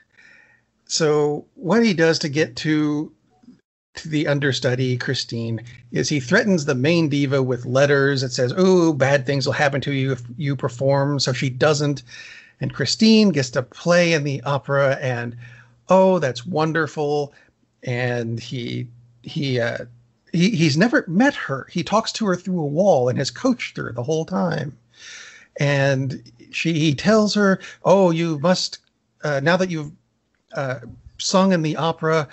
So 0.85 1.45
what 1.55 1.83
he 1.83 1.93
does 1.93 2.19
to 2.19 2.29
get 2.29 2.55
to 2.57 3.11
to 3.95 4.09
the 4.09 4.27
understudy 4.27 4.97
Christine 4.97 5.61
is 5.91 6.09
he 6.09 6.19
threatens 6.19 6.65
the 6.65 6.75
main 6.75 7.09
diva 7.09 7.43
with 7.43 7.65
letters 7.65 8.21
that 8.21 8.31
says, 8.31 8.53
"Oh, 8.55 8.93
bad 8.93 9.25
things 9.25 9.45
will 9.45 9.53
happen 9.53 9.81
to 9.81 9.91
you 9.91 10.13
if 10.13 10.23
you 10.37 10.55
perform." 10.55 11.19
So 11.19 11.33
she 11.33 11.49
doesn't, 11.49 12.03
and 12.59 12.73
Christine 12.73 13.29
gets 13.29 13.49
to 13.51 13.63
play 13.63 14.13
in 14.13 14.23
the 14.23 14.41
opera, 14.43 14.97
and 15.01 15.35
oh, 15.89 16.19
that's 16.19 16.45
wonderful. 16.45 17.33
And 17.83 18.39
he 18.39 18.87
he 19.23 19.59
uh, 19.59 19.85
he 20.31 20.51
he's 20.51 20.77
never 20.77 21.03
met 21.07 21.35
her. 21.35 21.67
He 21.69 21.83
talks 21.83 22.11
to 22.13 22.25
her 22.27 22.35
through 22.35 22.61
a 22.61 22.65
wall 22.65 23.09
and 23.09 23.17
has 23.17 23.31
coached 23.31 23.77
her 23.77 23.91
the 23.91 24.03
whole 24.03 24.25
time. 24.25 24.77
And 25.59 26.23
she 26.51 26.73
he 26.73 26.95
tells 26.95 27.33
her, 27.33 27.59
"Oh, 27.83 28.11
you 28.11 28.39
must 28.39 28.79
uh, 29.23 29.41
now 29.43 29.57
that 29.57 29.69
you've 29.69 29.91
uh, 30.53 30.79
sung 31.17 31.51
in 31.51 31.61
the 31.61 31.75
opera, 31.75 32.27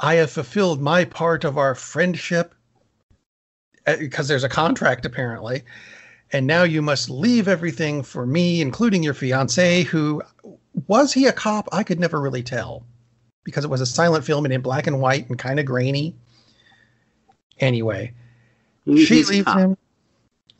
I 0.00 0.14
have 0.14 0.30
fulfilled 0.30 0.80
my 0.80 1.04
part 1.04 1.44
of 1.44 1.58
our 1.58 1.74
friendship 1.74 2.54
because 3.84 4.26
uh, 4.26 4.28
there's 4.28 4.44
a 4.44 4.48
contract 4.48 5.06
apparently. 5.06 5.62
And 6.32 6.46
now 6.46 6.62
you 6.62 6.82
must 6.82 7.08
leave 7.08 7.48
everything 7.48 8.02
for 8.02 8.26
me, 8.26 8.60
including 8.60 9.02
your 9.02 9.14
fiance, 9.14 9.84
who 9.84 10.22
was 10.86 11.12
he 11.12 11.26
a 11.26 11.32
cop? 11.32 11.68
I 11.72 11.82
could 11.82 11.98
never 11.98 12.20
really 12.20 12.42
tell 12.42 12.84
because 13.44 13.64
it 13.64 13.70
was 13.70 13.80
a 13.80 13.86
silent 13.86 14.24
film 14.24 14.44
and 14.44 14.52
in 14.52 14.60
black 14.60 14.86
and 14.86 15.00
white 15.00 15.28
and 15.28 15.38
kind 15.38 15.58
of 15.58 15.64
grainy. 15.64 16.14
Anyway, 17.58 18.12
He's 18.84 19.08
she 19.08 19.24
leaves 19.24 19.52
him, 19.52 19.76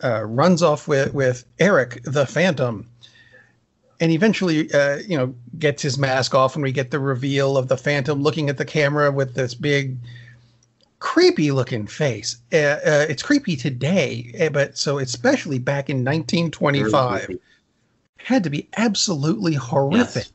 uh, 0.03 0.25
runs 0.25 0.63
off 0.63 0.89
with, 0.89 1.13
with 1.13 1.45
Erik 1.59 2.03
the 2.03 2.27
Phantom, 2.27 2.89
and 4.01 4.13
eventually, 4.13 4.73
uh, 4.73 4.99
you 4.99 5.17
know, 5.17 5.35
gets 5.59 5.83
his 5.83 5.99
mask 5.99 6.35
off, 6.35 6.55
and 6.55 6.63
we 6.63 6.73
get 6.73 6.91
the 6.91 6.99
reveal 6.99 7.57
of 7.57 7.69
the 7.69 7.77
Phantom 7.77 8.23
looking 8.23 8.49
at 8.49 8.57
the 8.57 8.65
camera 8.65 9.11
with 9.11 9.35
this 9.35 9.55
big, 9.55 9.97
creepy 11.01 11.51
looking 11.51 11.87
face. 11.87 12.39
Uh, 12.53 12.57
uh, 12.57 13.07
it's 13.09 13.23
creepy 13.23 13.57
today, 13.57 14.31
eh, 14.35 14.49
but 14.49 14.79
so 14.79 14.99
especially 14.99 15.59
back 15.59 15.91
in 15.91 16.05
1925, 16.05 17.39
had 18.19 18.45
to 18.45 18.51
be 18.51 18.69
absolutely 18.77 19.55
horrific. 19.55 20.27
Yes. 20.27 20.33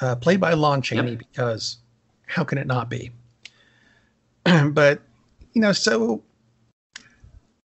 Uh, 0.00 0.16
played 0.16 0.40
by 0.40 0.52
Lon 0.52 0.82
Chaney, 0.82 1.12
yep. 1.12 1.18
because 1.18 1.78
how 2.26 2.44
can 2.44 2.58
it 2.58 2.66
not 2.66 2.90
be? 2.90 3.10
but 4.70 5.00
you 5.52 5.62
know, 5.62 5.72
so 5.72 6.22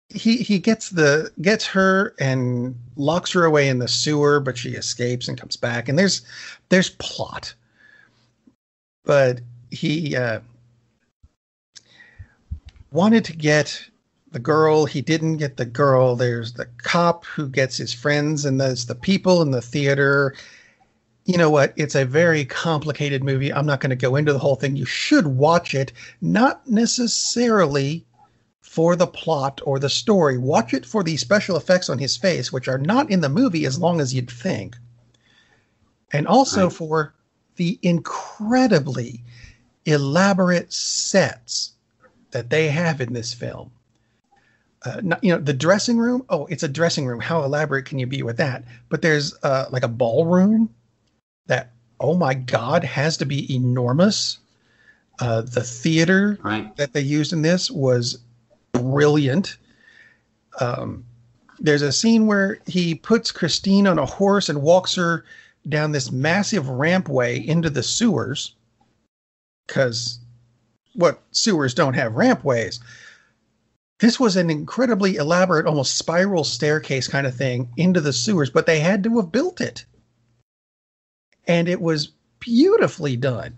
he 0.10 0.38
he 0.38 0.60
gets 0.60 0.90
the 0.90 1.32
gets 1.42 1.66
her 1.66 2.16
and 2.20 2.76
locks 2.96 3.32
her 3.34 3.44
away 3.46 3.68
in 3.68 3.80
the 3.80 3.88
sewer, 3.88 4.40
but 4.40 4.58
she 4.58 4.72
escapes 4.72 5.28
and 5.28 5.40
comes 5.40 5.58
back. 5.58 5.90
And 5.90 6.00
there's 6.00 6.22
there's 6.70 6.92
plot, 6.92 7.54
but 9.04 9.42
he 9.70 10.16
uh, 10.16 10.40
wanted 12.92 13.26
to 13.26 13.36
get 13.36 13.86
the 14.32 14.40
girl. 14.40 14.86
He 14.86 15.02
didn't 15.02 15.38
get 15.38 15.58
the 15.58 15.66
girl. 15.66 16.16
There's 16.16 16.54
the 16.54 16.68
cop 16.78 17.26
who 17.26 17.50
gets 17.50 17.76
his 17.76 17.94
friends, 17.94 18.46
and 18.46 18.62
there's 18.62 18.86
the 18.86 18.96
people 18.96 19.42
in 19.42 19.52
the 19.52 19.62
theater. 19.62 20.36
You 21.26 21.38
know 21.38 21.50
what? 21.50 21.74
It's 21.76 21.96
a 21.96 22.06
very 22.06 22.46
complicated 22.46 23.22
movie. 23.26 23.52
I'm 23.52 23.66
not 23.66 23.82
going 23.82 23.90
to 23.90 23.98
go 23.98 24.16
into 24.16 24.32
the 24.32 24.40
whole 24.40 24.56
thing. 24.56 24.78
You 24.78 24.86
should 24.86 25.28
watch 25.28 25.76
it, 25.76 25.92
not 26.22 26.66
necessarily 26.66 28.06
for 28.78 28.96
the 28.96 29.08
plot 29.08 29.60
or 29.66 29.80
the 29.80 29.90
story. 29.90 30.38
Watch 30.38 30.72
it 30.72 30.86
for 30.86 31.04
the 31.04 31.18
special 31.18 31.58
effects 31.58 31.90
on 31.90 31.98
his 31.98 32.16
face, 32.16 32.52
which 32.52 32.68
are 32.68 32.78
not 32.78 33.10
in 33.10 33.22
the 33.22 33.28
movie 33.28 33.66
as 33.66 33.80
long 33.80 34.00
as 34.00 34.14
you'd 34.14 34.30
think. 34.30 34.76
And 36.14 36.28
also 36.28 36.66
right. 36.66 36.74
for 36.74 37.16
the 37.56 37.80
incredibly 37.82 39.24
elaborate 39.86 40.72
sets 40.72 41.72
that 42.30 42.52
they 42.52 42.68
have 42.68 43.02
in 43.02 43.14
this 43.14 43.34
film. 43.34 43.72
Uh, 44.86 45.02
not, 45.02 45.24
you 45.24 45.32
know, 45.32 45.40
the 45.40 45.54
dressing 45.54 45.98
room. 45.98 46.24
Oh, 46.30 46.46
it's 46.46 46.62
a 46.62 46.68
dressing 46.68 47.08
room. 47.08 47.20
How 47.20 47.44
elaborate 47.44 47.86
can 47.86 47.98
you 47.98 48.06
be 48.06 48.22
with 48.22 48.38
that? 48.38 48.64
But 48.90 49.02
there's 49.02 49.34
uh, 49.42 49.70
like 49.72 49.82
a 49.82 49.88
ballroom 49.88 50.70
that, 51.48 51.72
oh 52.00 52.16
my 52.16 52.36
God, 52.36 52.84
has 52.84 53.18
to 53.18 53.26
be 53.26 53.52
enormous. 53.56 54.38
Uh, 55.18 55.42
the 55.42 55.64
theater 55.64 56.38
right. 56.44 56.78
that 56.78 56.94
they 56.94 57.02
used 57.02 57.34
in 57.34 57.42
this 57.42 57.72
was 57.72 58.20
brilliant. 58.78 59.58
Um, 60.60 61.06
there's 61.60 61.82
a 61.82 61.92
scene 61.92 62.28
where 62.28 62.60
he 62.68 62.96
puts 62.96 63.32
Christine 63.32 63.88
on 63.88 64.00
a 64.00 64.06
horse 64.06 64.50
and 64.50 64.62
walks 64.62 64.96
her 64.96 65.26
down 65.68 65.92
this 65.92 66.12
massive 66.12 66.66
rampway 66.66 67.44
into 67.46 67.70
the 67.70 67.84
sewers 67.84 68.56
because 69.66 70.20
what 70.94 71.22
sewers 71.32 71.74
don't 71.74 71.94
have 71.94 72.16
rampways. 72.16 72.80
This 74.00 74.20
was 74.20 74.36
an 74.36 74.50
incredibly 74.50 75.16
elaborate, 75.16 75.66
almost 75.66 75.98
spiral 75.98 76.44
staircase 76.44 77.08
kind 77.08 77.26
of 77.26 77.36
thing 77.36 77.70
into 77.78 78.00
the 78.00 78.14
sewers, 78.14 78.50
but 78.50 78.66
they 78.66 78.80
had 78.80 79.04
to 79.04 79.18
have 79.18 79.32
built 79.32 79.60
it. 79.60 79.86
And 81.48 81.68
it 81.68 81.82
was 81.82 82.12
beautifully 82.40 83.16
done 83.16 83.56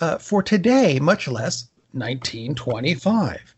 uh, 0.00 0.18
for 0.18 0.42
today, 0.42 0.98
much 0.98 1.28
less 1.28 1.68
1925 1.92 3.54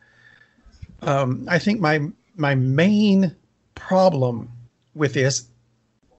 um, 1.06 1.46
I 1.48 1.58
think 1.58 1.80
my 1.80 2.00
my 2.36 2.54
main 2.54 3.34
problem 3.74 4.50
with 4.94 5.14
this 5.14 5.46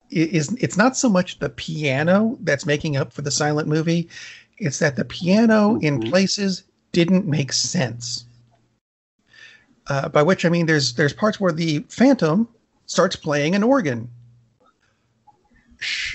is 0.10 0.56
it's 0.60 0.78
not 0.78 0.96
so 0.96 1.10
much 1.10 1.40
the 1.40 1.50
piano 1.50 2.38
that's 2.42 2.66
making 2.66 2.96
up 2.96 3.12
for 3.12 3.22
the 3.22 3.32
silent 3.32 3.68
movie 3.68 4.10
it's 4.58 4.80
that 4.80 4.96
the 4.96 5.06
piano 5.06 5.78
in 5.80 6.00
mm-hmm. 6.00 6.10
places 6.10 6.64
didn't 6.92 7.28
make 7.28 7.52
sense. 7.52 8.26
Uh, 9.88 10.10
by 10.10 10.24
which 10.24 10.46
i 10.46 10.50
mean 10.50 10.66
there's 10.66 10.94
there's 10.94 11.14
parts 11.14 11.40
where 11.40 11.52
the 11.52 11.80
phantom 11.90 12.48
starts 12.88 13.16
playing 13.16 13.54
an 13.54 13.64
organ. 13.64 14.10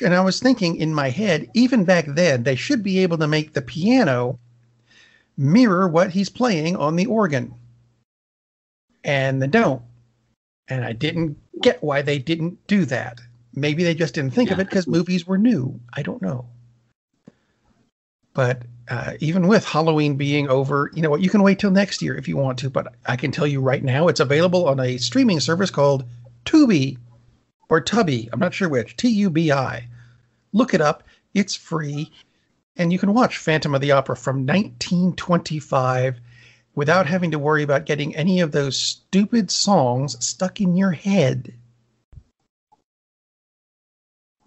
And 0.02 0.14
i 0.14 0.20
was 0.20 0.40
thinking 0.40 0.76
in 0.76 0.94
my 0.94 1.10
head 1.10 1.48
even 1.54 1.84
back 1.84 2.06
then 2.08 2.42
they 2.42 2.56
should 2.56 2.82
be 2.82 2.98
able 3.00 3.18
to 3.18 3.28
make 3.28 3.52
the 3.52 3.62
piano 3.62 4.38
mirror 5.36 5.86
what 5.86 6.10
he's 6.10 6.28
playing 6.28 6.76
on 6.76 6.96
the 6.96 7.06
organ 7.06 7.54
and 9.04 9.42
they 9.42 9.46
don't. 9.46 9.82
And 10.68 10.84
I 10.84 10.92
didn't 10.92 11.38
get 11.60 11.82
why 11.82 12.02
they 12.02 12.18
didn't 12.18 12.66
do 12.66 12.84
that. 12.86 13.20
Maybe 13.54 13.82
they 13.82 13.94
just 13.94 14.14
didn't 14.14 14.32
think 14.32 14.50
yeah. 14.50 14.54
of 14.54 14.60
it 14.60 14.68
because 14.68 14.86
movies 14.86 15.26
were 15.26 15.38
new. 15.38 15.80
I 15.92 16.02
don't 16.02 16.22
know. 16.22 16.46
But 18.32 18.62
uh, 18.88 19.14
even 19.20 19.48
with 19.48 19.64
Halloween 19.64 20.16
being 20.16 20.48
over, 20.48 20.90
you 20.94 21.02
know 21.02 21.10
what? 21.10 21.20
You 21.20 21.30
can 21.30 21.42
wait 21.42 21.58
till 21.58 21.70
next 21.70 22.00
year 22.00 22.16
if 22.16 22.28
you 22.28 22.36
want 22.36 22.58
to. 22.60 22.70
But 22.70 22.94
I 23.06 23.16
can 23.16 23.32
tell 23.32 23.46
you 23.46 23.60
right 23.60 23.82
now, 23.82 24.08
it's 24.08 24.20
available 24.20 24.68
on 24.68 24.78
a 24.78 24.98
streaming 24.98 25.40
service 25.40 25.70
called 25.70 26.04
Tubi 26.44 26.96
or 27.68 27.80
Tubby. 27.80 28.28
I'm 28.32 28.40
not 28.40 28.54
sure 28.54 28.68
which. 28.68 28.96
T 28.96 29.08
U 29.08 29.30
B 29.30 29.50
I. 29.50 29.88
Look 30.52 30.74
it 30.74 30.80
up. 30.80 31.02
It's 31.34 31.54
free. 31.54 32.10
And 32.76 32.92
you 32.92 32.98
can 32.98 33.12
watch 33.12 33.38
Phantom 33.38 33.74
of 33.74 33.80
the 33.80 33.92
Opera 33.92 34.16
from 34.16 34.46
1925 34.46 36.20
without 36.74 37.06
having 37.06 37.30
to 37.30 37.38
worry 37.38 37.62
about 37.62 37.86
getting 37.86 38.14
any 38.16 38.40
of 38.40 38.52
those 38.52 38.76
stupid 38.76 39.50
songs 39.50 40.16
stuck 40.24 40.60
in 40.60 40.76
your 40.76 40.92
head. 40.92 41.54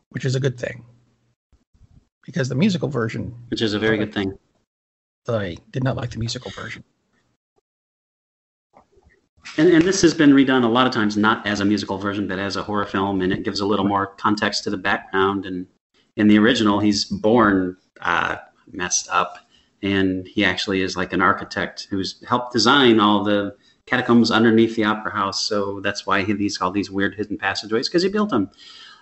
Which 0.10 0.26
is 0.26 0.36
a 0.36 0.40
good 0.40 0.60
thing. 0.60 0.86
Because 2.26 2.50
the 2.50 2.56
musical 2.56 2.90
version. 2.90 3.36
Which 3.50 3.62
is 3.62 3.74
a 3.74 3.80
very 3.80 3.98
good 3.98 4.14
thing. 4.14 4.38
I 5.28 5.58
did 5.72 5.84
not 5.84 5.96
like 5.96 6.12
the 6.12 6.20
musical 6.20 6.52
version. 6.52 6.84
And, 9.58 9.70
and 9.70 9.84
this 9.84 10.02
has 10.02 10.14
been 10.14 10.32
redone 10.32 10.64
a 10.64 10.68
lot 10.68 10.88
of 10.88 10.94
times, 10.94 11.18
not 11.18 11.46
as 11.46 11.60
a 11.60 11.66
musical 11.66 11.98
version, 11.98 12.28
but 12.28 12.40
as 12.40 12.56
a 12.56 12.64
horror 12.64 12.86
film, 12.86 13.22
and 13.22 13.32
it 13.32 13.44
gives 13.44 13.60
a 13.60 13.66
little 13.66 13.86
more 13.86 14.08
context 14.08 14.64
to 14.64 14.70
the 14.70 14.78
background. 14.78 15.46
And 15.46 15.68
in 16.16 16.28
the 16.28 16.40
original, 16.40 16.80
he's 16.80 17.06
born 17.06 17.78
uh, 18.02 18.38
messed 18.72 19.08
up, 19.12 19.43
and 19.84 20.26
he 20.26 20.44
actually 20.46 20.82
is 20.82 20.98
like 20.98 21.14
an 21.14 21.22
architect 21.22 21.88
who's 21.90 22.24
helped 22.28 22.54
design 22.54 23.00
all 23.00 23.24
the 23.24 23.56
catacombs 23.86 24.32
underneath 24.32 24.76
the 24.76 24.86
opera 24.86 25.12
house. 25.12 25.46
So 25.46 25.82
that's 25.82 26.08
why 26.08 26.24
he 26.24 26.34
these 26.34 26.60
all 26.62 26.72
these 26.72 26.90
weird 26.90 27.16
hidden 27.16 27.38
passageways 27.38 27.90
because 27.90 28.02
he 28.02 28.10
built 28.10 28.30
them. 28.30 28.50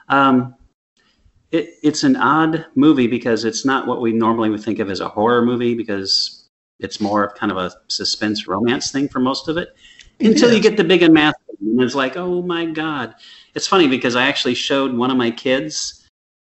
Um, 0.09 0.55
it, 1.51 1.75
it's 1.83 2.03
an 2.03 2.15
odd 2.15 2.65
movie 2.75 3.07
because 3.07 3.45
it's 3.45 3.63
not 3.63 3.85
what 3.85 4.01
we 4.01 4.11
normally 4.11 4.49
would 4.49 4.63
think 4.63 4.79
of 4.79 4.89
as 4.89 4.99
a 4.99 5.07
horror 5.07 5.45
movie 5.45 5.75
because 5.75 6.49
it's 6.79 6.99
more 6.99 7.23
of 7.23 7.35
kind 7.35 7.51
of 7.51 7.57
a 7.57 7.71
suspense 7.87 8.47
romance 8.47 8.91
thing 8.91 9.07
for 9.07 9.19
most 9.19 9.47
of 9.47 9.57
it. 9.57 9.69
until 10.19 10.51
you 10.51 10.61
get 10.61 10.77
the 10.77 10.83
big 10.83 11.03
unmask 11.03 11.35
and 11.61 11.81
it's 11.81 11.95
like, 11.95 12.17
oh 12.17 12.41
my 12.41 12.65
god! 12.65 13.13
It's 13.53 13.67
funny 13.67 13.87
because 13.87 14.15
I 14.15 14.27
actually 14.27 14.55
showed 14.55 14.93
one 14.93 15.11
of 15.11 15.17
my 15.17 15.29
kids, 15.29 16.00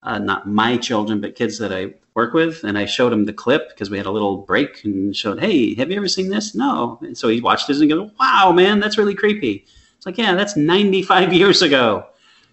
uh, 0.04 0.20
not 0.20 0.48
my 0.48 0.78
children, 0.78 1.20
but 1.22 1.36
kids 1.36 1.58
that 1.58 1.74
I 1.74 1.94
work 2.14 2.34
with, 2.34 2.64
and 2.64 2.78
I 2.78 2.86
showed 2.86 3.14
him 3.14 3.26
the 3.26 3.34
clip 3.34 3.70
because 3.70 3.90
we 3.90 3.98
had 3.98 4.06
a 4.06 4.12
little 4.12 4.38
break 4.38 4.84
and 4.84 5.16
showed, 5.16 5.40
"Hey, 5.40 5.76
have 5.76 5.92
you 5.92 5.98
ever 5.98 6.08
seen 6.08 6.30
this?" 6.30 6.56
No, 6.56 7.00
and 7.02 7.18
so 7.18 7.28
he 7.28 7.42
watched 7.42 7.70
it 7.70 7.78
and 7.78 7.90
goes, 7.90 8.12
"Wow, 8.20 8.52
man, 8.54 8.80
that's 8.80 8.98
really 8.98 9.16
creepy." 9.16 9.66
It's 9.98 10.06
like, 10.06 10.18
yeah, 10.18 10.36
that's 10.36 10.56
95 10.56 11.34
years 11.42 11.62
ago, 11.62 12.06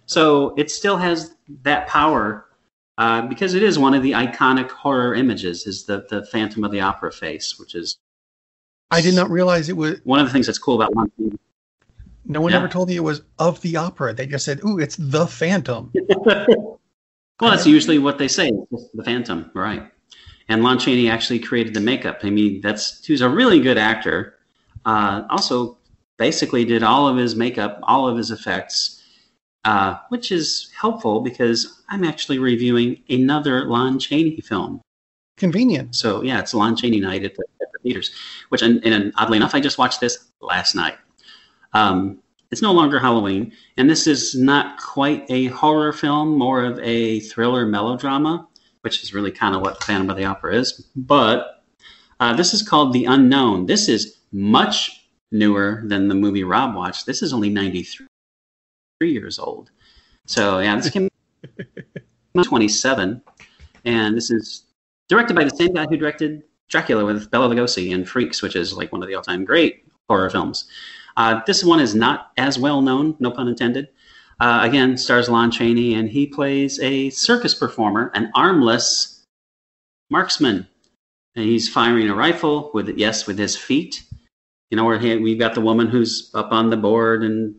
so 0.06 0.54
it 0.56 0.70
still 0.70 0.96
has 0.96 1.34
that 1.62 1.86
power 1.86 2.46
uh, 2.98 3.22
because 3.22 3.54
it 3.54 3.62
is 3.62 3.78
one 3.78 3.94
of 3.94 4.02
the 4.02 4.12
iconic 4.12 4.70
horror 4.70 5.14
images. 5.14 5.66
Is 5.66 5.84
the 5.84 6.06
the 6.10 6.26
Phantom 6.26 6.64
of 6.64 6.72
the 6.72 6.80
Opera 6.80 7.12
face, 7.12 7.58
which 7.58 7.74
is. 7.74 7.96
I 8.90 9.00
did 9.00 9.14
not 9.14 9.30
realize 9.30 9.68
it 9.68 9.76
was 9.76 10.00
one 10.04 10.20
of 10.20 10.26
the 10.26 10.32
things 10.32 10.46
that's 10.46 10.58
cool 10.58 10.80
about 10.80 10.94
one. 10.94 11.10
No 12.24 12.40
one 12.40 12.52
yeah. 12.52 12.58
ever 12.58 12.68
told 12.68 12.88
me 12.88 12.96
it 12.96 13.00
was 13.00 13.22
of 13.38 13.60
the 13.60 13.76
opera. 13.76 14.12
They 14.12 14.26
just 14.26 14.44
said, 14.44 14.60
"Ooh, 14.64 14.78
it's 14.78 14.96
the 14.96 15.26
Phantom." 15.26 15.92
Well, 17.40 17.50
that's 17.50 17.66
usually 17.66 17.98
what 17.98 18.18
they 18.18 18.28
say. 18.28 18.50
The 18.94 19.04
Phantom, 19.04 19.50
right? 19.54 19.90
And 20.48 20.62
Lon 20.62 20.78
Chaney 20.78 21.10
actually 21.10 21.40
created 21.40 21.74
the 21.74 21.80
makeup. 21.80 22.20
I 22.22 22.30
mean, 22.30 22.60
that's 22.60 23.04
he's 23.04 23.20
a 23.20 23.28
really 23.28 23.60
good 23.60 23.76
actor. 23.78 24.34
Uh, 24.84 25.24
also, 25.28 25.76
basically 26.16 26.64
did 26.64 26.82
all 26.82 27.08
of 27.08 27.16
his 27.16 27.34
makeup, 27.34 27.80
all 27.82 28.08
of 28.08 28.16
his 28.16 28.30
effects, 28.30 29.02
uh, 29.64 29.98
which 30.08 30.32
is 30.32 30.70
helpful 30.78 31.20
because 31.20 31.82
I'm 31.88 32.04
actually 32.04 32.38
reviewing 32.38 33.02
another 33.08 33.66
Lon 33.66 33.98
Chaney 33.98 34.40
film 34.40 34.80
Convenient. 35.36 35.94
So 35.94 36.22
yeah, 36.22 36.38
it's 36.40 36.54
Lon 36.54 36.76
Chaney 36.76 36.98
night 36.98 37.22
at 37.24 37.34
the, 37.34 37.44
at 37.60 37.68
the 37.72 37.78
theaters. 37.82 38.10
Which, 38.48 38.62
and, 38.62 38.82
and, 38.86 39.12
oddly 39.16 39.36
enough, 39.36 39.54
I 39.54 39.60
just 39.60 39.76
watched 39.76 40.00
this 40.00 40.28
last 40.40 40.74
night. 40.74 40.96
Um, 41.74 42.20
it's 42.50 42.62
no 42.62 42.72
longer 42.72 42.98
Halloween, 42.98 43.52
and 43.76 43.90
this 43.90 44.06
is 44.06 44.34
not 44.34 44.80
quite 44.80 45.24
a 45.28 45.46
horror 45.46 45.92
film, 45.92 46.36
more 46.38 46.64
of 46.64 46.78
a 46.80 47.20
thriller 47.20 47.66
melodrama, 47.66 48.46
which 48.82 49.02
is 49.02 49.12
really 49.12 49.32
kind 49.32 49.54
of 49.54 49.62
what 49.62 49.82
Phantom 49.82 50.10
of 50.10 50.16
the 50.16 50.24
Opera 50.24 50.54
is. 50.54 50.88
But 50.94 51.64
uh, 52.20 52.34
this 52.34 52.54
is 52.54 52.62
called 52.62 52.92
The 52.92 53.04
Unknown. 53.04 53.66
This 53.66 53.88
is 53.88 54.18
much 54.32 55.08
newer 55.32 55.82
than 55.86 56.08
the 56.08 56.14
movie 56.14 56.44
Rob 56.44 56.74
watched. 56.74 57.06
This 57.06 57.22
is 57.22 57.32
only 57.32 57.48
93 57.48 58.06
years 59.00 59.38
old. 59.38 59.70
So 60.26 60.60
yeah, 60.60 60.76
this 60.76 60.90
came 60.90 61.08
27, 62.42 63.22
and 63.84 64.16
this 64.16 64.30
is 64.30 64.64
directed 65.08 65.34
by 65.34 65.44
the 65.44 65.50
same 65.50 65.72
guy 65.72 65.86
who 65.88 65.96
directed 65.96 66.42
Dracula 66.68 67.04
with 67.04 67.30
Bela 67.30 67.48
Lugosi 67.48 67.94
and 67.94 68.08
Freaks, 68.08 68.42
which 68.42 68.56
is 68.56 68.72
like 68.72 68.92
one 68.92 69.02
of 69.02 69.08
the 69.08 69.14
all-time 69.14 69.44
great 69.44 69.84
horror 70.08 70.30
films. 70.30 70.68
Uh, 71.16 71.40
this 71.46 71.64
one 71.64 71.80
is 71.80 71.94
not 71.94 72.32
as 72.36 72.58
well 72.58 72.82
known, 72.82 73.16
no 73.18 73.30
pun 73.30 73.48
intended. 73.48 73.88
Uh, 74.38 74.60
again, 74.62 74.98
stars 74.98 75.28
Lon 75.28 75.50
Chaney, 75.50 75.94
and 75.94 76.10
he 76.10 76.26
plays 76.26 76.78
a 76.80 77.10
circus 77.10 77.54
performer, 77.54 78.10
an 78.14 78.30
armless 78.34 79.24
marksman. 80.10 80.66
And 81.34 81.44
he's 81.44 81.68
firing 81.68 82.08
a 82.08 82.14
rifle 82.14 82.70
with, 82.74 82.88
yes, 82.96 83.26
with 83.26 83.38
his 83.38 83.56
feet. 83.56 84.02
You 84.70 84.76
know, 84.76 84.84
where 84.84 84.98
he, 84.98 85.16
we've 85.16 85.38
got 85.38 85.54
the 85.54 85.60
woman 85.60 85.86
who's 85.86 86.30
up 86.34 86.50
on 86.52 86.70
the 86.70 86.76
board 86.76 87.22
and 87.22 87.54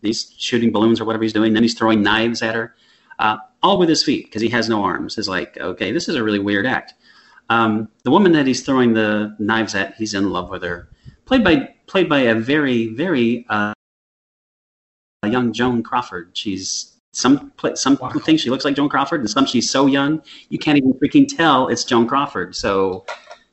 he's 0.00 0.32
shooting 0.38 0.70
balloons 0.70 1.00
or 1.00 1.04
whatever 1.04 1.24
he's 1.24 1.32
doing. 1.32 1.52
Then 1.52 1.62
he's 1.62 1.74
throwing 1.74 2.02
knives 2.02 2.40
at 2.42 2.54
her, 2.54 2.74
uh, 3.18 3.38
all 3.62 3.78
with 3.78 3.88
his 3.88 4.02
feet 4.02 4.26
because 4.26 4.42
he 4.42 4.48
has 4.50 4.68
no 4.68 4.84
arms. 4.84 5.18
It's 5.18 5.28
like, 5.28 5.58
okay, 5.58 5.92
this 5.92 6.08
is 6.08 6.14
a 6.14 6.22
really 6.22 6.38
weird 6.38 6.66
act. 6.66 6.94
Um, 7.48 7.88
the 8.04 8.10
woman 8.10 8.32
that 8.32 8.46
he's 8.46 8.64
throwing 8.64 8.94
the 8.94 9.34
knives 9.40 9.74
at, 9.74 9.96
he's 9.96 10.14
in 10.14 10.30
love 10.30 10.50
with 10.50 10.62
her. 10.62 10.88
Played 11.30 11.44
by 11.44 11.74
played 11.86 12.08
by 12.08 12.18
a 12.22 12.34
very 12.34 12.88
very 12.88 13.46
uh, 13.48 13.72
young 15.24 15.52
Joan 15.52 15.80
Crawford. 15.80 16.30
She's 16.32 16.96
some 17.12 17.52
some 17.74 17.96
wow. 18.00 18.08
people 18.08 18.20
think 18.22 18.40
she 18.40 18.50
looks 18.50 18.64
like 18.64 18.74
Joan 18.74 18.88
Crawford, 18.88 19.20
and 19.20 19.30
some 19.30 19.46
she's 19.46 19.70
so 19.70 19.86
young 19.86 20.20
you 20.48 20.58
can't 20.58 20.76
even 20.76 20.92
freaking 20.94 21.28
tell 21.28 21.68
it's 21.68 21.84
Joan 21.84 22.08
Crawford. 22.08 22.56
So 22.56 23.06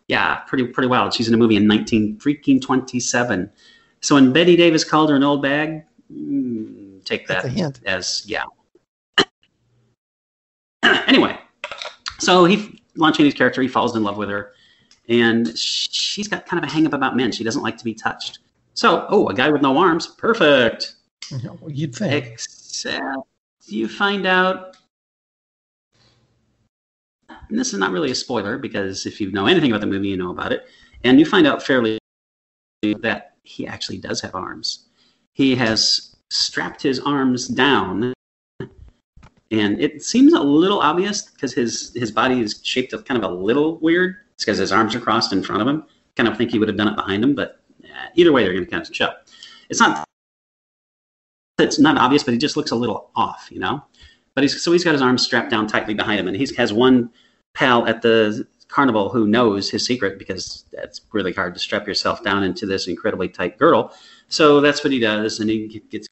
yeah, 0.08 0.38
pretty 0.48 0.66
pretty 0.66 0.88
wild. 0.88 1.14
She's 1.14 1.28
in 1.28 1.36
a 1.36 1.38
movie 1.38 1.56
in 1.56 1.68
19 1.68 2.18
freaking 2.18 2.60
27. 2.60 3.48
So 4.02 4.16
when 4.16 4.34
Bette 4.34 4.56
Davis 4.56 4.84
called 4.84 5.12
her 5.12 5.16
an 5.16 5.22
old 5.24 5.44
bag, 5.44 5.84
mm, 6.12 7.06
take 7.06 7.28
that 7.28 7.46
as 7.86 8.24
yeah. 8.26 8.46
anyway, 11.06 11.38
so 12.18 12.46
he 12.46 12.82
Lon 12.96 13.14
his 13.14 13.36
character 13.36 13.62
he 13.62 13.68
falls 13.68 13.96
in 13.96 14.04
love 14.04 14.18
with 14.18 14.30
her, 14.30 14.54
and 15.08 15.58
she's 15.58 16.28
got 16.28 16.46
kind 16.46 16.64
of 16.64 16.70
a 16.70 16.72
hang 16.72 16.86
up 16.86 16.94
about 16.94 17.16
men. 17.16 17.32
She 17.32 17.44
doesn't 17.44 17.62
like 17.62 17.78
to 17.78 17.84
be 17.84 17.94
touched. 17.94 18.40
So 18.74 19.06
oh, 19.10 19.28
a 19.30 19.34
guy 19.34 19.50
with 19.50 19.62
no 19.62 19.78
arms, 19.78 20.08
perfect. 20.08 20.96
You'd 21.68 21.96
think. 21.96 22.26
Except 22.26 23.04
you 23.66 23.88
find 23.88 24.26
out 24.26 24.78
and 27.50 27.58
this 27.58 27.74
is 27.74 27.80
not 27.80 27.92
really 27.92 28.12
a 28.12 28.16
spoiler 28.16 28.58
because 28.58 29.06
if 29.06 29.22
you 29.22 29.32
know 29.32 29.46
anything 29.46 29.72
about 29.72 29.82
the 29.82 29.88
movie, 29.88 30.10
you 30.10 30.18
know 30.18 30.32
about 30.32 30.52
it. 30.52 30.68
And 31.04 31.20
you 31.20 31.26
find 31.26 31.48
out 31.48 31.64
fairly 31.64 31.98
that 33.02 33.36
he 33.44 33.66
actually 33.68 33.98
does 33.98 34.22
have 34.22 34.36
arms. 34.36 34.88
He 35.34 35.56
has 35.56 36.16
strapped 36.30 36.82
his 36.82 37.00
arms 37.00 37.48
down, 37.48 38.14
and 39.52 39.80
it 39.80 40.04
seems 40.04 40.34
a 40.34 40.42
little 40.42 40.80
obvious 40.80 41.22
because 41.22 41.54
his 41.54 41.94
his 41.94 42.12
body 42.12 42.42
is 42.42 42.60
shaped 42.64 42.94
up 42.94 43.06
kind 43.06 43.24
of 43.24 43.30
a 43.30 43.34
little 43.34 43.78
weird. 43.80 44.16
It's 44.38 44.46
because 44.46 44.60
his 44.60 44.72
arms 44.72 44.94
are 44.94 45.00
crossed 45.00 45.34
in 45.34 45.44
front 45.44 45.62
of 45.62 45.68
him. 45.68 45.84
Kind 46.16 46.30
of 46.30 46.38
think 46.38 46.52
he 46.52 46.60
would 46.60 46.68
have 46.68 46.78
done 46.78 46.88
it 46.88 46.96
behind 46.96 47.24
him, 47.24 47.34
but 47.36 47.60
either 48.16 48.32
way, 48.32 48.44
they're 48.44 48.54
going 48.54 48.66
to 48.66 48.72
kind 48.72 48.88
of 48.88 48.96
show. 48.96 49.12
It's 49.70 49.80
not 49.80 50.08
it's 51.60 51.80
not 51.80 51.98
obvious, 51.98 52.24
but 52.24 52.34
he 52.34 52.38
just 52.38 52.56
looks 52.56 52.72
a 52.72 52.76
little 52.76 53.10
off, 53.16 53.48
you 53.52 53.60
know. 53.60 53.84
But 54.36 54.44
he's 54.44 54.62
so 54.62 54.72
he's 54.72 54.84
got 54.84 54.94
his 54.94 55.02
arms 55.02 55.24
strapped 55.24 55.50
down 55.50 55.68
tightly 55.68 55.94
behind 55.94 56.20
him, 56.20 56.28
and 56.28 56.38
he 56.38 56.48
has 56.56 56.72
one 56.72 57.10
pal 57.54 57.88
at 57.88 58.02
the 58.02 58.46
carnival 58.68 59.10
who 59.10 59.26
knows 59.28 59.70
his 59.70 59.86
secret 59.86 60.20
because 60.20 60.66
that's 60.72 61.02
really 61.14 61.34
hard 61.34 61.54
to 61.54 61.60
strap 61.60 61.88
yourself 61.88 62.24
down 62.24 62.44
into 62.44 62.66
this 62.66 62.88
incredibly 62.88 63.30
tight 63.30 63.58
girdle. 63.58 63.92
So 64.28 64.62
that's 64.62 64.84
what 64.84 64.94
he 64.94 65.00
does, 65.00 65.40
and 65.40 65.50
he 65.50 65.82
gets 65.90 66.08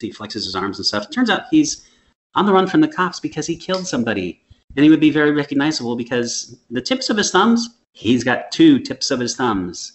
he 0.00 0.10
flexes 0.10 0.44
his 0.44 0.56
arms 0.56 0.78
and 0.78 0.86
stuff. 0.86 1.04
It 1.04 1.12
turns 1.12 1.30
out 1.30 1.42
he's 1.50 1.86
on 2.34 2.46
the 2.46 2.52
run 2.52 2.66
from 2.66 2.80
the 2.80 2.88
cops 2.88 3.20
because 3.20 3.46
he 3.46 3.56
killed 3.56 3.86
somebody, 3.86 4.42
and 4.76 4.84
he 4.84 4.90
would 4.90 5.00
be 5.00 5.10
very 5.10 5.32
recognizable 5.32 5.96
because 5.96 6.58
the 6.70 6.82
tips 6.82 7.10
of 7.10 7.16
his 7.16 7.30
thumbs. 7.30 7.68
He's 7.94 8.24
got 8.24 8.50
two 8.50 8.78
tips 8.78 9.10
of 9.10 9.20
his 9.20 9.36
thumbs 9.36 9.92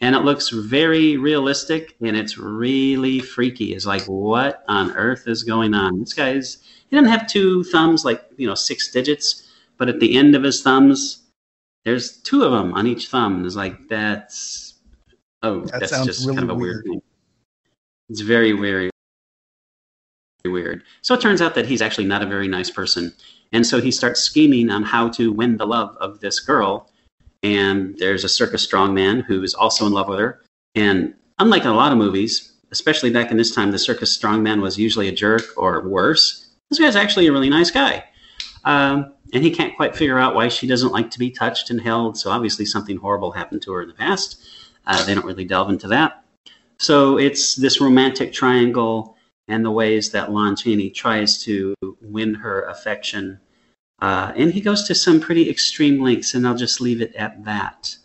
and 0.00 0.14
it 0.14 0.20
looks 0.20 0.50
very 0.50 1.16
realistic 1.16 1.94
and 2.02 2.16
it's 2.16 2.36
really 2.36 3.20
freaky. 3.20 3.74
It's 3.74 3.86
like, 3.86 4.04
what 4.04 4.64
on 4.68 4.94
earth 4.96 5.26
is 5.26 5.42
going 5.44 5.74
on? 5.74 6.00
This 6.00 6.12
guy's 6.12 6.58
he 6.90 6.96
doesn't 6.96 7.10
have 7.10 7.26
two 7.26 7.64
thumbs 7.64 8.04
like 8.04 8.22
you 8.36 8.46
know 8.46 8.54
six 8.54 8.90
digits, 8.90 9.48
but 9.78 9.88
at 9.88 10.00
the 10.00 10.16
end 10.16 10.34
of 10.34 10.42
his 10.42 10.62
thumbs, 10.62 11.22
there's 11.84 12.18
two 12.18 12.44
of 12.44 12.52
them 12.52 12.74
on 12.74 12.86
each 12.86 13.08
thumb. 13.08 13.44
It's 13.46 13.56
like 13.56 13.88
that's 13.88 14.74
oh, 15.42 15.60
that 15.66 15.80
that's 15.80 16.04
just 16.04 16.26
really 16.26 16.36
kind 16.36 16.50
of 16.50 16.56
a 16.56 16.58
weird. 16.58 16.84
weird 16.84 16.84
thing. 16.84 17.02
It's 18.10 18.20
very 18.20 18.52
very 18.52 18.90
weird. 20.50 20.82
So 21.02 21.14
it 21.14 21.20
turns 21.20 21.40
out 21.40 21.54
that 21.54 21.66
he's 21.66 21.82
actually 21.82 22.06
not 22.06 22.22
a 22.22 22.26
very 22.26 22.48
nice 22.48 22.70
person, 22.70 23.12
and 23.52 23.66
so 23.66 23.80
he 23.80 23.90
starts 23.90 24.20
scheming 24.20 24.70
on 24.70 24.82
how 24.82 25.08
to 25.10 25.32
win 25.32 25.56
the 25.56 25.66
love 25.66 25.96
of 26.00 26.20
this 26.20 26.40
girl 26.40 26.90
and 27.44 27.94
there's 27.98 28.24
a 28.24 28.28
circus 28.28 28.66
strongman 28.66 29.22
who 29.22 29.42
is 29.42 29.54
also 29.54 29.86
in 29.86 29.92
love 29.92 30.08
with 30.08 30.18
her. 30.18 30.40
And 30.74 31.14
unlike 31.38 31.62
in 31.62 31.68
a 31.68 31.74
lot 31.74 31.92
of 31.92 31.98
movies, 31.98 32.54
especially 32.70 33.10
back 33.10 33.30
in 33.30 33.36
this 33.36 33.54
time, 33.54 33.70
the 33.70 33.78
circus 33.78 34.16
strongman 34.16 34.62
was 34.62 34.78
usually 34.78 35.08
a 35.08 35.12
jerk 35.12 35.42
or 35.58 35.86
worse. 35.86 36.48
This 36.70 36.78
guy's 36.78 36.96
actually 36.96 37.26
a 37.26 37.32
really 37.32 37.50
nice 37.50 37.70
guy. 37.70 38.02
Um, 38.64 39.12
and 39.34 39.44
he 39.44 39.50
can't 39.50 39.76
quite 39.76 39.94
figure 39.94 40.18
out 40.18 40.34
why 40.34 40.48
she 40.48 40.66
doesn't 40.66 40.90
like 40.90 41.10
to 41.10 41.18
be 41.18 41.30
touched 41.30 41.68
and 41.68 41.82
held. 41.82 42.16
So 42.16 42.30
obviously 42.30 42.64
something 42.64 42.96
horrible 42.96 43.30
happened 43.30 43.60
to 43.62 43.72
her 43.72 43.82
in 43.82 43.88
the 43.88 43.94
past. 43.94 44.42
Uh, 44.86 45.04
they 45.04 45.14
don't 45.14 45.26
really 45.26 45.44
delve 45.44 45.68
into 45.68 45.88
that. 45.88 46.24
So 46.78 47.18
it's 47.18 47.56
this 47.56 47.78
romantic 47.78 48.32
triangle 48.32 49.13
and 49.48 49.64
the 49.64 49.70
ways 49.70 50.10
that 50.10 50.32
Lon 50.32 50.56
Chaney 50.56 50.90
tries 50.90 51.42
to 51.44 51.74
win 52.00 52.34
her 52.34 52.62
affection 52.62 53.40
uh, 54.04 54.32
and 54.36 54.52
he 54.52 54.60
goes 54.60 54.84
to 54.84 54.94
some 54.94 55.20
pretty 55.20 55.48
extreme 55.48 56.02
lengths, 56.02 56.34
and 56.34 56.46
I'll 56.46 56.54
just 56.54 56.80
leave 56.80 57.00
it 57.00 57.14
at 57.14 57.42
that. 57.44 57.96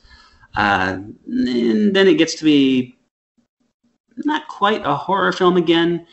Uh, 0.55 0.99
and 1.27 1.95
then 1.95 2.07
it 2.07 2.17
gets 2.17 2.35
to 2.35 2.45
be 2.45 2.97
not 4.17 4.47
quite 4.47 4.85
a 4.85 4.95
horror 4.95 5.31
film 5.31 5.57
again, 5.57 6.05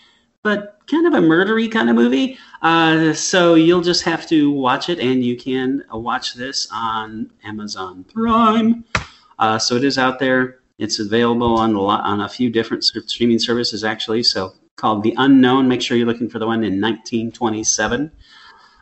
but 0.43 0.81
kind 0.91 1.07
of 1.07 1.15
a 1.15 1.25
murdery 1.25 1.71
kind 1.71 1.91
of 1.91 1.97
movie. 1.97 2.39
Uh, 2.63 3.13
so 3.13 3.55
you'll 3.55 3.81
just 3.81 4.03
have 4.03 4.27
to 4.29 4.51
watch 4.51 4.89
it, 4.89 4.99
and 4.99 5.25
you 5.25 5.37
can 5.37 5.85
watch 5.93 6.35
this 6.35 6.69
on 6.73 7.31
Amazon 7.45 8.05
Prime. 8.05 8.85
Uh, 9.39 9.59
so 9.59 9.77
it 9.77 9.85
is 9.85 9.99
out 9.99 10.19
there. 10.19 10.61
It's 10.79 10.99
available 10.99 11.57
on 11.59 11.75
a, 11.75 11.81
lot, 11.81 12.05
on 12.05 12.23
a 12.23 12.29
few 12.29 12.51
different 12.51 12.85
streaming 12.85 13.39
services, 13.39 13.85
actually. 13.85 14.23
So 14.23 14.55
called 14.77 15.03
The 15.03 15.15
Unknown. 15.17 15.69
Make 15.69 15.83
sure 15.83 15.97
you're 15.97 16.07
looking 16.07 16.29
for 16.29 16.39
the 16.39 16.47
one 16.47 16.63
in 16.63 16.81
1927. 16.81 18.13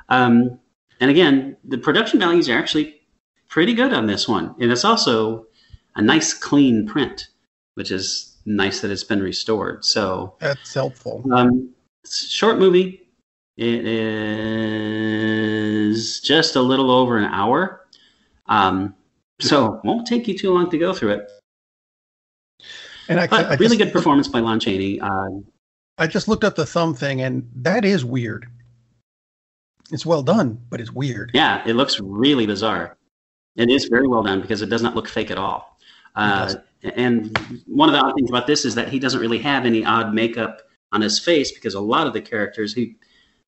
Um, 0.09 0.59
and 1.01 1.11
again, 1.11 1.57
the 1.65 1.79
production 1.79 2.21
values 2.21 2.49
are 2.49 2.59
actually 2.59 3.01
pretty 3.49 3.75
good 3.75 3.93
on 3.93 4.07
this 4.07 4.29
one. 4.29 4.55
And 4.61 4.71
it's 4.71 4.85
also 4.85 5.47
a 5.97 6.03
nice 6.03 6.35
clean 6.35 6.87
print, 6.87 7.29
which 7.75 7.91
is 7.91 8.37
nice 8.47 8.81
that 8.81 8.91
it's 8.91 9.05
been 9.05 9.23
restored. 9.23 9.85
So 9.85 10.35
that's 10.41 10.75
helpful. 10.75 11.25
Um, 11.33 11.71
short 12.09 12.59
movie. 12.59 13.01
It 13.57 13.85
is 13.87 14.35
just 16.21 16.57
a 16.57 16.61
little 16.61 16.91
over 16.91 17.17
an 17.17 17.25
hour. 17.25 17.87
Um, 18.47 18.97
so 19.41 19.81
won't 19.85 20.07
take 20.07 20.27
you 20.27 20.37
too 20.37 20.53
long 20.53 20.69
to 20.71 20.79
go 20.79 20.93
through 20.93 21.13
it. 21.13 21.31
And 23.09 23.21
I, 23.21 23.29
I 23.31 23.55
really 23.57 23.77
good 23.77 23.93
performance 23.93 24.27
by 24.29 24.41
Lon 24.41 24.59
Chaney. 24.59 24.99
Uh, 25.01 25.29
I 25.97 26.07
just 26.07 26.29
looked 26.29 26.45
up 26.45 26.57
the 26.57 26.67
thumb 26.67 26.95
thing, 26.95 27.21
and 27.21 27.49
that 27.55 27.85
is 27.85 28.05
weird 28.05 28.49
it's 29.91 30.07
well 30.07 30.23
done, 30.23 30.61
but 30.71 30.81
it's 30.81 30.93
weird. 30.93 31.31
Yeah, 31.35 31.63
it 31.67 31.75
looks 31.75 32.01
really 32.01 32.47
bizarre. 32.47 32.97
It 33.57 33.71
is 33.71 33.85
very 33.87 34.09
well 34.09 34.23
done 34.23 34.41
because 34.41 34.63
it 34.63 34.71
does 34.71 34.83
not 34.83 34.95
look 34.95 35.09
fake 35.09 35.31
at 35.31 35.39
all. 35.39 35.79
Uh, 36.17 36.55
and 36.83 37.37
one 37.67 37.89
of 37.89 37.93
the 37.93 38.01
odd 38.01 38.15
things 38.15 38.31
about 38.31 38.47
this 38.47 38.65
is 38.65 38.75
that 38.75 38.89
he 38.89 38.99
doesn't 38.99 39.21
really 39.21 39.39
have 39.39 39.67
any 39.67 39.85
odd 39.85 40.15
makeup 40.15 40.63
on 40.93 41.01
his 41.01 41.19
face 41.19 41.53
because 41.53 41.75
a 41.75 41.81
lot 41.81 42.07
of 42.07 42.13
the 42.13 42.21
characters 42.21 42.75
he 42.75 42.97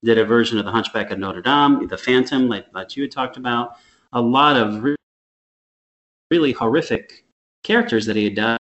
did 0.05 0.19
a 0.19 0.25
version 0.25 0.59
of 0.59 0.65
the 0.65 0.71
Hunchback 0.71 1.11
of 1.11 1.19
Notre 1.19 1.43
Dame, 1.43 1.87
the 1.89 1.99
Phantom, 1.99 2.49
like, 2.49 2.67
like 2.75 2.97
you 2.97 3.03
had 3.03 3.13
talked 3.13 3.37
about, 3.37 3.77
a 4.13 4.21
lot 4.21 4.57
of 4.57 4.83
re- 4.83 4.97
really 6.31 6.53
horrific 6.53 7.25
characters 7.63 8.07
that 8.07 8.17
he 8.17 8.25
had 8.25 8.35
done. 8.35 8.59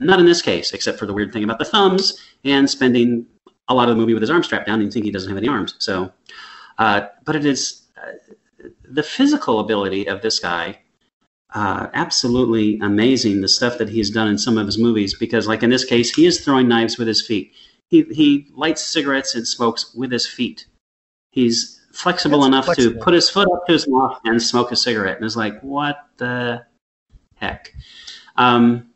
Not 0.00 0.18
in 0.18 0.26
this 0.26 0.42
case, 0.42 0.72
except 0.72 0.98
for 0.98 1.06
the 1.06 1.12
weird 1.12 1.32
thing 1.32 1.44
about 1.44 1.58
the 1.58 1.64
thumbs 1.64 2.18
and 2.44 2.68
spending 2.68 3.26
a 3.68 3.74
lot 3.74 3.88
of 3.88 3.94
the 3.94 4.00
movie 4.00 4.14
with 4.14 4.22
his 4.22 4.30
arms 4.30 4.46
strapped 4.46 4.66
down 4.66 4.80
and 4.80 4.84
you 4.84 4.90
think 4.90 5.04
he 5.04 5.10
doesn't 5.12 5.28
have 5.28 5.38
any 5.38 5.48
arms. 5.48 5.74
So, 5.78 6.12
Uh, 6.78 7.06
but 7.24 7.34
it 7.36 7.46
is 7.46 7.82
uh, 7.96 8.12
the 8.84 9.02
physical 9.02 9.60
ability 9.60 10.06
of 10.08 10.20
this 10.22 10.38
guy. 10.38 10.80
Uh, 11.54 11.86
absolutely 11.94 12.78
amazing 12.82 13.40
the 13.40 13.48
stuff 13.48 13.78
that 13.78 13.88
he's 13.88 14.10
done 14.10 14.28
in 14.28 14.36
some 14.36 14.58
of 14.58 14.66
his 14.66 14.76
movies 14.76 15.16
because 15.16 15.46
like 15.46 15.62
in 15.62 15.70
this 15.70 15.84
case 15.84 16.12
he 16.14 16.26
is 16.26 16.44
throwing 16.44 16.66
knives 16.68 16.98
with 16.98 17.06
his 17.08 17.24
feet 17.24 17.52
he, 17.88 18.02
he 18.10 18.46
lights 18.54 18.82
cigarettes 18.82 19.34
and 19.36 19.46
smokes 19.46 19.94
with 19.94 20.10
his 20.10 20.26
feet 20.26 20.66
he's 21.30 21.80
flexible 21.92 22.40
That's 22.40 22.48
enough 22.48 22.64
flexible. 22.66 22.98
to 22.98 23.04
put 23.04 23.14
his 23.14 23.30
foot 23.30 23.48
up 23.54 23.64
to 23.66 23.72
his 23.72 23.86
mouth 23.88 24.18
and 24.24 24.42
smoke 24.42 24.72
a 24.72 24.76
cigarette 24.76 25.16
and 25.16 25.24
it's 25.24 25.36
like 25.36 25.58
what 25.62 25.96
the 26.18 26.66
heck 27.36 27.72
um, 28.36 28.90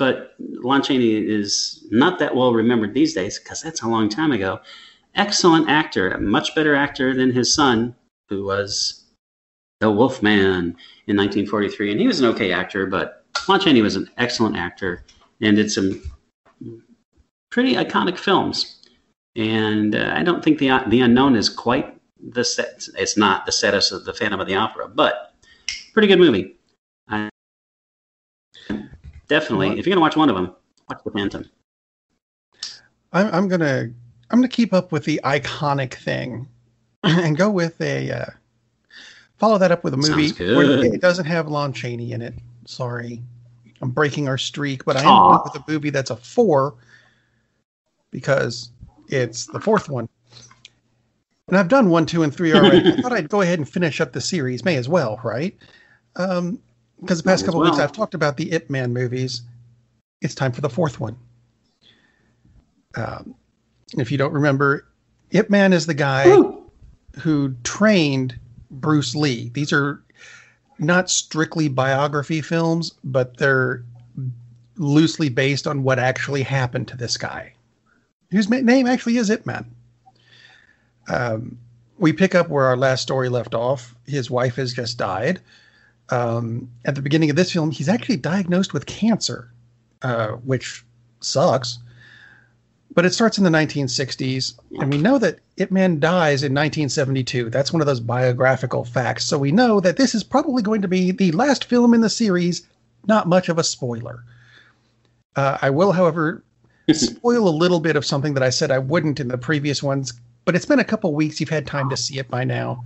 but 0.00 0.34
Lon 0.38 0.82
Chaney 0.82 1.12
is 1.12 1.86
not 1.90 2.18
that 2.20 2.34
well 2.34 2.54
remembered 2.54 2.94
these 2.94 3.12
days 3.12 3.38
because 3.38 3.60
that's 3.60 3.82
a 3.82 3.86
long 3.86 4.08
time 4.08 4.32
ago. 4.32 4.58
Excellent 5.14 5.68
actor, 5.68 6.10
a 6.10 6.18
much 6.18 6.54
better 6.54 6.74
actor 6.74 7.14
than 7.14 7.30
his 7.30 7.52
son, 7.54 7.94
who 8.30 8.42
was 8.42 9.04
the 9.80 9.90
Wolfman 9.90 10.74
in 11.06 11.18
1943. 11.18 11.90
And 11.90 12.00
he 12.00 12.06
was 12.06 12.18
an 12.18 12.26
okay 12.28 12.50
actor, 12.50 12.86
but 12.86 13.26
Lon 13.46 13.60
Chaney 13.60 13.82
was 13.82 13.94
an 13.94 14.08
excellent 14.16 14.56
actor 14.56 15.04
and 15.42 15.56
did 15.56 15.70
some 15.70 16.02
pretty 17.50 17.74
iconic 17.74 18.16
films. 18.16 18.80
And 19.36 19.94
uh, 19.94 20.14
I 20.16 20.22
don't 20.22 20.42
think 20.42 20.60
the 20.60 20.82
the 20.88 21.02
unknown 21.02 21.36
is 21.36 21.50
quite 21.50 21.94
the 22.18 22.42
set. 22.42 22.88
It's 22.96 23.18
not 23.18 23.44
the 23.44 23.52
status 23.52 23.92
of 23.92 24.06
the 24.06 24.14
Phantom 24.14 24.40
of 24.40 24.46
the 24.46 24.54
Opera, 24.54 24.88
but 24.88 25.34
pretty 25.92 26.08
good 26.08 26.18
movie 26.18 26.56
definitely. 29.30 29.78
If 29.78 29.86
you're 29.86 29.94
gonna 29.94 30.02
watch 30.02 30.16
one 30.16 30.28
of 30.28 30.36
them, 30.36 30.54
watch 30.90 31.00
the 31.04 31.10
Phantom. 31.10 31.48
I'm, 33.12 33.34
I'm 33.34 33.48
gonna 33.48 33.90
I'm 34.30 34.38
gonna 34.38 34.48
keep 34.48 34.74
up 34.74 34.92
with 34.92 35.04
the 35.04 35.20
iconic 35.24 35.94
thing, 35.94 36.48
and 37.02 37.36
go 37.36 37.48
with 37.48 37.80
a 37.80 38.10
uh, 38.10 38.26
follow 39.38 39.56
that 39.56 39.72
up 39.72 39.84
with 39.84 39.94
a 39.94 39.96
movie 39.96 40.32
where 40.54 40.84
it 40.84 41.00
doesn't 41.00 41.24
have 41.24 41.48
Lon 41.48 41.72
Chaney 41.72 42.12
in 42.12 42.20
it. 42.20 42.34
Sorry, 42.66 43.22
I'm 43.80 43.90
breaking 43.90 44.28
our 44.28 44.36
streak, 44.36 44.84
but 44.84 44.96
I 44.96 45.00
am 45.00 45.06
going 45.06 45.40
with 45.44 45.54
a 45.54 45.64
movie 45.66 45.90
that's 45.90 46.10
a 46.10 46.16
four 46.16 46.74
because 48.10 48.70
it's 49.08 49.46
the 49.46 49.60
fourth 49.60 49.88
one. 49.88 50.08
And 51.48 51.58
I've 51.58 51.68
done 51.68 51.90
one, 51.90 52.06
two, 52.06 52.22
and 52.22 52.32
three 52.34 52.52
already. 52.52 52.92
I 52.92 52.96
thought 53.02 53.12
I'd 53.12 53.28
go 53.28 53.40
ahead 53.40 53.58
and 53.58 53.68
finish 53.68 54.00
up 54.00 54.12
the 54.12 54.20
series. 54.20 54.64
May 54.64 54.76
as 54.76 54.88
well, 54.88 55.20
right? 55.24 55.56
Um, 56.14 56.60
because 57.00 57.22
the 57.22 57.28
past 57.28 57.44
couple 57.44 57.60
well. 57.60 57.70
weeks 57.70 57.82
I've 57.82 57.92
talked 57.92 58.14
about 58.14 58.36
the 58.36 58.52
Ip 58.52 58.70
Man 58.70 58.92
movies. 58.92 59.42
It's 60.20 60.34
time 60.34 60.52
for 60.52 60.60
the 60.60 60.70
fourth 60.70 61.00
one. 61.00 61.16
Um, 62.94 63.34
if 63.96 64.12
you 64.12 64.18
don't 64.18 64.32
remember, 64.32 64.86
Ip 65.30 65.50
Man 65.50 65.72
is 65.72 65.86
the 65.86 65.94
guy 65.94 66.28
Ooh. 66.28 66.70
who 67.20 67.54
trained 67.64 68.38
Bruce 68.70 69.14
Lee. 69.14 69.50
These 69.54 69.72
are 69.72 70.02
not 70.78 71.10
strictly 71.10 71.68
biography 71.68 72.40
films, 72.40 72.94
but 73.04 73.36
they're 73.36 73.84
loosely 74.76 75.28
based 75.28 75.66
on 75.66 75.82
what 75.82 75.98
actually 75.98 76.42
happened 76.42 76.88
to 76.88 76.96
this 76.96 77.16
guy, 77.16 77.52
whose 78.30 78.48
name 78.48 78.86
actually 78.86 79.16
is 79.16 79.30
Ip 79.30 79.46
Man. 79.46 79.66
Um, 81.08 81.58
we 81.98 82.12
pick 82.12 82.34
up 82.34 82.48
where 82.48 82.66
our 82.66 82.76
last 82.76 83.02
story 83.02 83.28
left 83.28 83.54
off. 83.54 83.94
His 84.06 84.30
wife 84.30 84.56
has 84.56 84.72
just 84.72 84.96
died 84.96 85.40
um, 86.10 86.70
at 86.84 86.94
the 86.94 87.02
beginning 87.02 87.30
of 87.30 87.36
this 87.36 87.52
film, 87.52 87.70
he's 87.70 87.88
actually 87.88 88.16
diagnosed 88.16 88.72
with 88.72 88.86
cancer, 88.86 89.50
uh, 90.02 90.28
which 90.28 90.84
sucks. 91.20 91.78
But 92.92 93.06
it 93.06 93.14
starts 93.14 93.38
in 93.38 93.44
the 93.44 93.50
1960s, 93.50 94.54
and 94.80 94.92
we 94.92 94.98
know 94.98 95.18
that 95.18 95.38
Ip 95.58 95.70
Man 95.70 96.00
dies 96.00 96.42
in 96.42 96.52
1972. 96.52 97.48
That's 97.48 97.72
one 97.72 97.80
of 97.80 97.86
those 97.86 98.00
biographical 98.00 98.84
facts. 98.84 99.26
So 99.26 99.38
we 99.38 99.52
know 99.52 99.78
that 99.78 99.96
this 99.96 100.14
is 100.14 100.24
probably 100.24 100.62
going 100.62 100.82
to 100.82 100.88
be 100.88 101.12
the 101.12 101.30
last 101.30 101.64
film 101.64 101.94
in 101.94 102.00
the 102.00 102.10
series. 102.10 102.66
Not 103.06 103.28
much 103.28 103.48
of 103.48 103.58
a 103.58 103.64
spoiler. 103.64 104.24
Uh, 105.36 105.58
I 105.62 105.70
will, 105.70 105.92
however, 105.92 106.42
spoil 106.92 107.48
a 107.48 107.50
little 107.50 107.78
bit 107.78 107.94
of 107.94 108.04
something 108.04 108.34
that 108.34 108.42
I 108.42 108.50
said 108.50 108.72
I 108.72 108.80
wouldn't 108.80 109.20
in 109.20 109.28
the 109.28 109.38
previous 109.38 109.84
ones, 109.84 110.12
but 110.44 110.56
it's 110.56 110.66
been 110.66 110.80
a 110.80 110.84
couple 110.84 111.14
weeks. 111.14 111.38
You've 111.38 111.48
had 111.48 111.68
time 111.68 111.88
to 111.90 111.96
see 111.96 112.18
it 112.18 112.28
by 112.28 112.42
now 112.42 112.84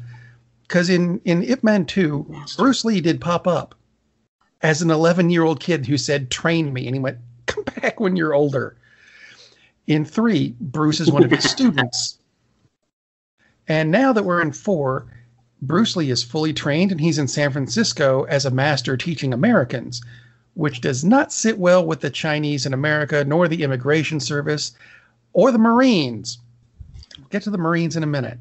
because 0.66 0.88
in 0.88 1.20
in 1.24 1.42
Ip 1.42 1.62
Man 1.62 1.84
Two, 1.84 2.26
Bruce 2.56 2.84
Lee 2.84 3.00
did 3.00 3.20
pop 3.20 3.46
up 3.46 3.74
as 4.62 4.82
an 4.82 4.90
11 4.90 5.30
year 5.30 5.44
old 5.44 5.60
kid 5.60 5.86
who 5.86 5.98
said, 5.98 6.30
"Train 6.30 6.72
me," 6.72 6.86
and 6.86 6.96
he 6.96 7.00
went, 7.00 7.18
"Come 7.46 7.64
back 7.64 8.00
when 8.00 8.16
you're 8.16 8.34
older." 8.34 8.76
In 9.86 10.04
three, 10.04 10.56
Bruce 10.60 11.00
is 11.00 11.10
one 11.10 11.22
of 11.24 11.30
his 11.30 11.44
students, 11.50 12.18
and 13.68 13.90
now 13.90 14.12
that 14.12 14.24
we're 14.24 14.40
in 14.40 14.52
four, 14.52 15.06
Bruce 15.60 15.96
Lee 15.96 16.10
is 16.10 16.22
fully 16.22 16.52
trained 16.52 16.90
and 16.90 17.00
he's 17.00 17.18
in 17.18 17.28
San 17.28 17.52
Francisco 17.52 18.24
as 18.24 18.46
a 18.46 18.50
master 18.50 18.96
teaching 18.96 19.32
Americans, 19.32 20.02
which 20.54 20.80
does 20.80 21.04
not 21.04 21.32
sit 21.32 21.58
well 21.58 21.84
with 21.84 22.00
the 22.00 22.10
Chinese 22.10 22.64
in 22.64 22.72
America, 22.72 23.24
nor 23.24 23.48
the 23.48 23.62
Immigration 23.62 24.20
Service, 24.20 24.72
or 25.34 25.52
the 25.52 25.58
Marines. 25.58 26.38
We'll 27.18 27.28
get 27.28 27.42
to 27.42 27.50
the 27.50 27.58
Marines 27.58 27.96
in 27.96 28.02
a 28.02 28.06
minute 28.06 28.38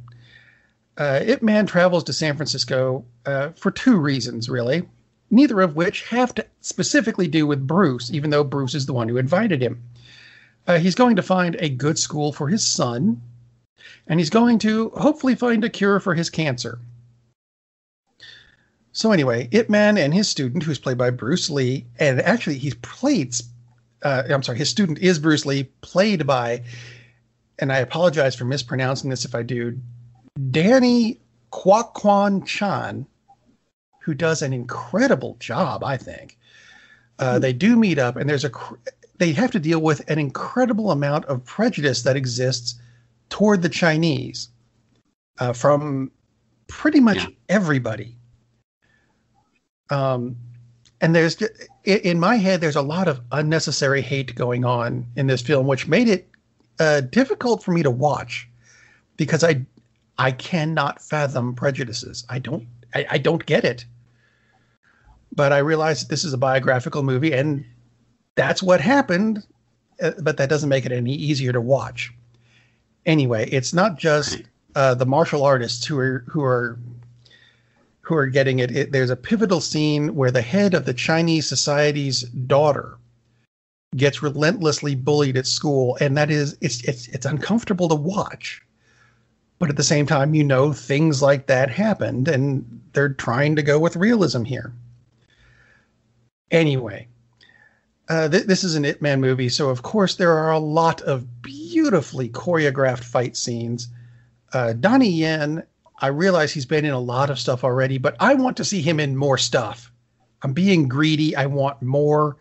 uh, 0.98 1.20
Ip 1.26 1.42
Man 1.42 1.66
travels 1.66 2.04
to 2.06 2.14
San 2.14 2.36
Francisco 2.36 3.06
uh, 3.26 3.50
for 3.50 3.72
two 3.72 3.98
reasons, 3.98 4.50
really, 4.50 4.88
neither 5.32 5.62
of 5.62 5.76
which 5.76 6.08
have 6.10 6.34
to 6.36 6.46
specifically 6.62 7.28
do 7.28 7.48
with 7.48 7.66
Bruce, 7.66 8.12
even 8.12 8.30
though 8.30 8.44
Bruce 8.44 8.76
is 8.76 8.86
the 8.86 8.94
one 8.94 9.10
who 9.10 9.18
invited 9.18 9.62
him. 9.62 9.82
Uh, 10.68 10.78
he's 10.78 10.96
going 10.96 11.16
to 11.16 11.22
find 11.22 11.56
a 11.60 11.70
good 11.70 11.98
school 11.98 12.32
for 12.32 12.48
his 12.48 12.66
son, 12.66 13.22
and 14.08 14.20
he's 14.20 14.30
going 14.30 14.60
to 14.60 14.90
hopefully 14.92 15.36
find 15.36 15.64
a 15.64 15.70
cure 15.70 16.00
for 16.00 16.14
his 16.14 16.30
cancer. 16.30 16.80
So, 18.92 19.12
anyway, 19.12 19.50
Ip 19.52 19.70
Man 19.70 19.98
and 19.98 20.14
his 20.14 20.30
student, 20.30 20.64
who's 20.64 20.78
played 20.78 21.00
by 21.00 21.10
Bruce 21.10 21.50
Lee, 21.50 21.88
and 22.00 22.22
actually 22.22 22.60
he's 22.60 22.76
played, 22.76 23.36
uh, 24.04 24.24
I'm 24.30 24.44
sorry, 24.44 24.60
his 24.60 24.70
student 24.70 25.00
is 25.00 25.18
Bruce 25.18 25.48
Lee, 25.48 25.64
played 25.82 26.28
by, 26.28 26.64
and 27.58 27.74
I 27.74 27.80
apologize 27.80 28.36
for 28.36 28.46
mispronouncing 28.46 29.10
this 29.10 29.26
if 29.26 29.34
I 29.34 29.42
do, 29.42 29.80
Danny 30.50 31.19
Kwok 31.52 31.93
Kwan 31.93 32.43
Chan, 32.46 33.06
who 34.02 34.13
does 34.13 34.41
an 34.41 34.54
incredible 34.54 35.38
job, 35.39 35.84
I 35.84 35.98
think. 35.98 36.38
Uh, 37.19 37.39
they 37.39 37.54
do 37.54 37.76
meet 37.76 38.00
up, 38.00 38.15
and 38.15 38.30
there's 38.30 38.43
a 38.43 38.52
they 39.19 39.32
have 39.32 39.52
to 39.52 39.60
deal 39.60 39.80
with 39.80 40.10
an 40.10 40.17
incredible 40.17 40.91
amount 40.91 41.26
of 41.26 41.46
prejudice 41.46 42.02
that 42.02 42.17
exists 42.17 42.76
toward 43.30 43.62
the 43.62 43.69
Chinese 43.69 44.50
uh, 45.39 45.54
from 45.54 46.12
pretty 46.67 47.00
much 47.00 47.17
yeah. 47.17 47.30
everybody. 47.50 48.17
Um, 49.89 50.36
and 51.00 51.13
there's 51.13 51.38
in 51.84 52.19
my 52.19 52.38
head, 52.38 52.60
there's 52.60 52.76
a 52.76 52.82
lot 52.82 53.08
of 53.08 53.22
unnecessary 53.32 54.02
hate 54.02 54.34
going 54.34 54.65
on 54.65 55.06
in 55.15 55.28
this 55.28 55.41
film, 55.41 55.67
which 55.67 55.88
made 55.88 56.08
it 56.08 56.28
uh, 56.80 57.02
difficult 57.02 57.63
for 57.63 57.72
me 57.72 57.84
to 57.84 57.91
watch 57.91 58.50
because 59.17 59.43
I 59.43 59.65
I 60.17 60.32
cannot 60.32 61.02
fathom 61.02 61.56
prejudices. 61.56 62.26
I 62.30 62.39
don't 62.39 62.67
I, 62.93 63.06
I 63.12 63.17
don't 63.17 63.45
get 63.45 63.63
it. 63.63 63.86
But 65.36 65.52
I 65.52 65.60
realize 65.60 66.02
that 66.02 66.10
this 66.10 66.23
is 66.23 66.34
a 66.34 66.38
biographical 66.38 67.04
movie 67.04 67.34
and 67.34 67.65
that's 68.36 68.62
what 68.62 68.82
happened, 68.82 69.43
uh, 70.02 70.12
but 70.21 70.38
that 70.38 70.49
doesn't 70.49 70.69
make 70.69 70.86
it 70.86 70.91
any 70.91 71.13
easier 71.13 71.52
to 71.52 71.62
watch. 71.62 72.13
Anyway, 73.06 73.49
it's 73.49 73.73
not 73.73 73.97
just 73.97 74.41
uh, 74.76 74.93
the 74.95 75.06
martial 75.06 75.43
artists 75.43 75.86
who 75.86 75.97
are 75.97 76.23
who 76.28 76.43
are 76.43 76.80
who 78.02 78.15
are 78.15 78.28
getting 78.28 78.60
it. 78.60 78.76
it. 78.76 78.91
There's 78.91 79.10
a 79.10 79.15
pivotal 79.15 79.62
scene 79.62 80.15
where 80.15 80.32
the 80.32 80.41
head 80.41 80.73
of 80.73 80.86
the 80.86 80.93
Chinese 80.93 81.47
society's 81.47 82.21
daughter 82.23 82.97
gets 83.95 84.21
relentlessly 84.21 84.95
bullied 84.95 85.38
at 85.38 85.47
school, 85.47 85.97
and 85.99 86.17
that 86.17 86.30
is 86.32 86.58
it's 86.62 86.84
it's 86.84 87.08
it's 87.10 87.26
uncomfortable 87.26 87.89
to 87.89 87.95
watch 87.95 88.62
but 89.63 89.69
at 89.69 89.78
the 89.78 89.84
same 89.84 90.06
time, 90.06 90.34
you 90.34 90.43
know 90.43 90.73
things 90.73 91.21
like 91.21 91.45
that 91.47 91.69
happened, 91.69 92.28
and 92.28 92.82
they're 92.91 93.13
trying 93.13 93.56
to 93.56 93.62
go 93.62 93.80
with 93.80 93.95
realism 93.95 94.43
here. 94.43 94.73
Anyway, 96.52 97.08
uh, 98.10 98.28
th- 98.28 98.43
this 98.43 98.65
is 98.65 98.76
an 98.76 98.84
Ip 98.84 99.02
Man 99.02 99.21
movie, 99.21 99.47
so 99.47 99.69
of 99.69 99.82
course 99.82 100.15
there 100.15 100.34
are 100.34 100.52
a 100.52 100.60
lot 100.60 100.99
of 101.04 101.41
beautifully 101.41 102.28
choreographed 102.28 103.06
fight 103.06 103.38
scenes. 103.38 103.88
Uh, 104.52 104.73
Donnie 104.73 105.10
Yen, 105.10 105.63
I 105.99 106.08
realize 106.08 106.52
he's 106.52 106.65
been 106.65 106.84
in 106.84 106.91
a 106.91 106.99
lot 106.99 107.30
of 107.30 107.39
stuff 107.39 107.63
already, 107.63 107.97
but 107.97 108.17
I 108.19 108.34
want 108.34 108.58
to 108.58 108.65
see 108.65 108.82
him 108.82 108.99
in 108.99 109.15
more 109.15 109.38
stuff. 109.38 109.93
I'm 110.41 110.52
being 110.52 110.89
greedy. 110.89 111.38
I 111.38 111.45
want 111.45 111.82
more. 111.82 112.36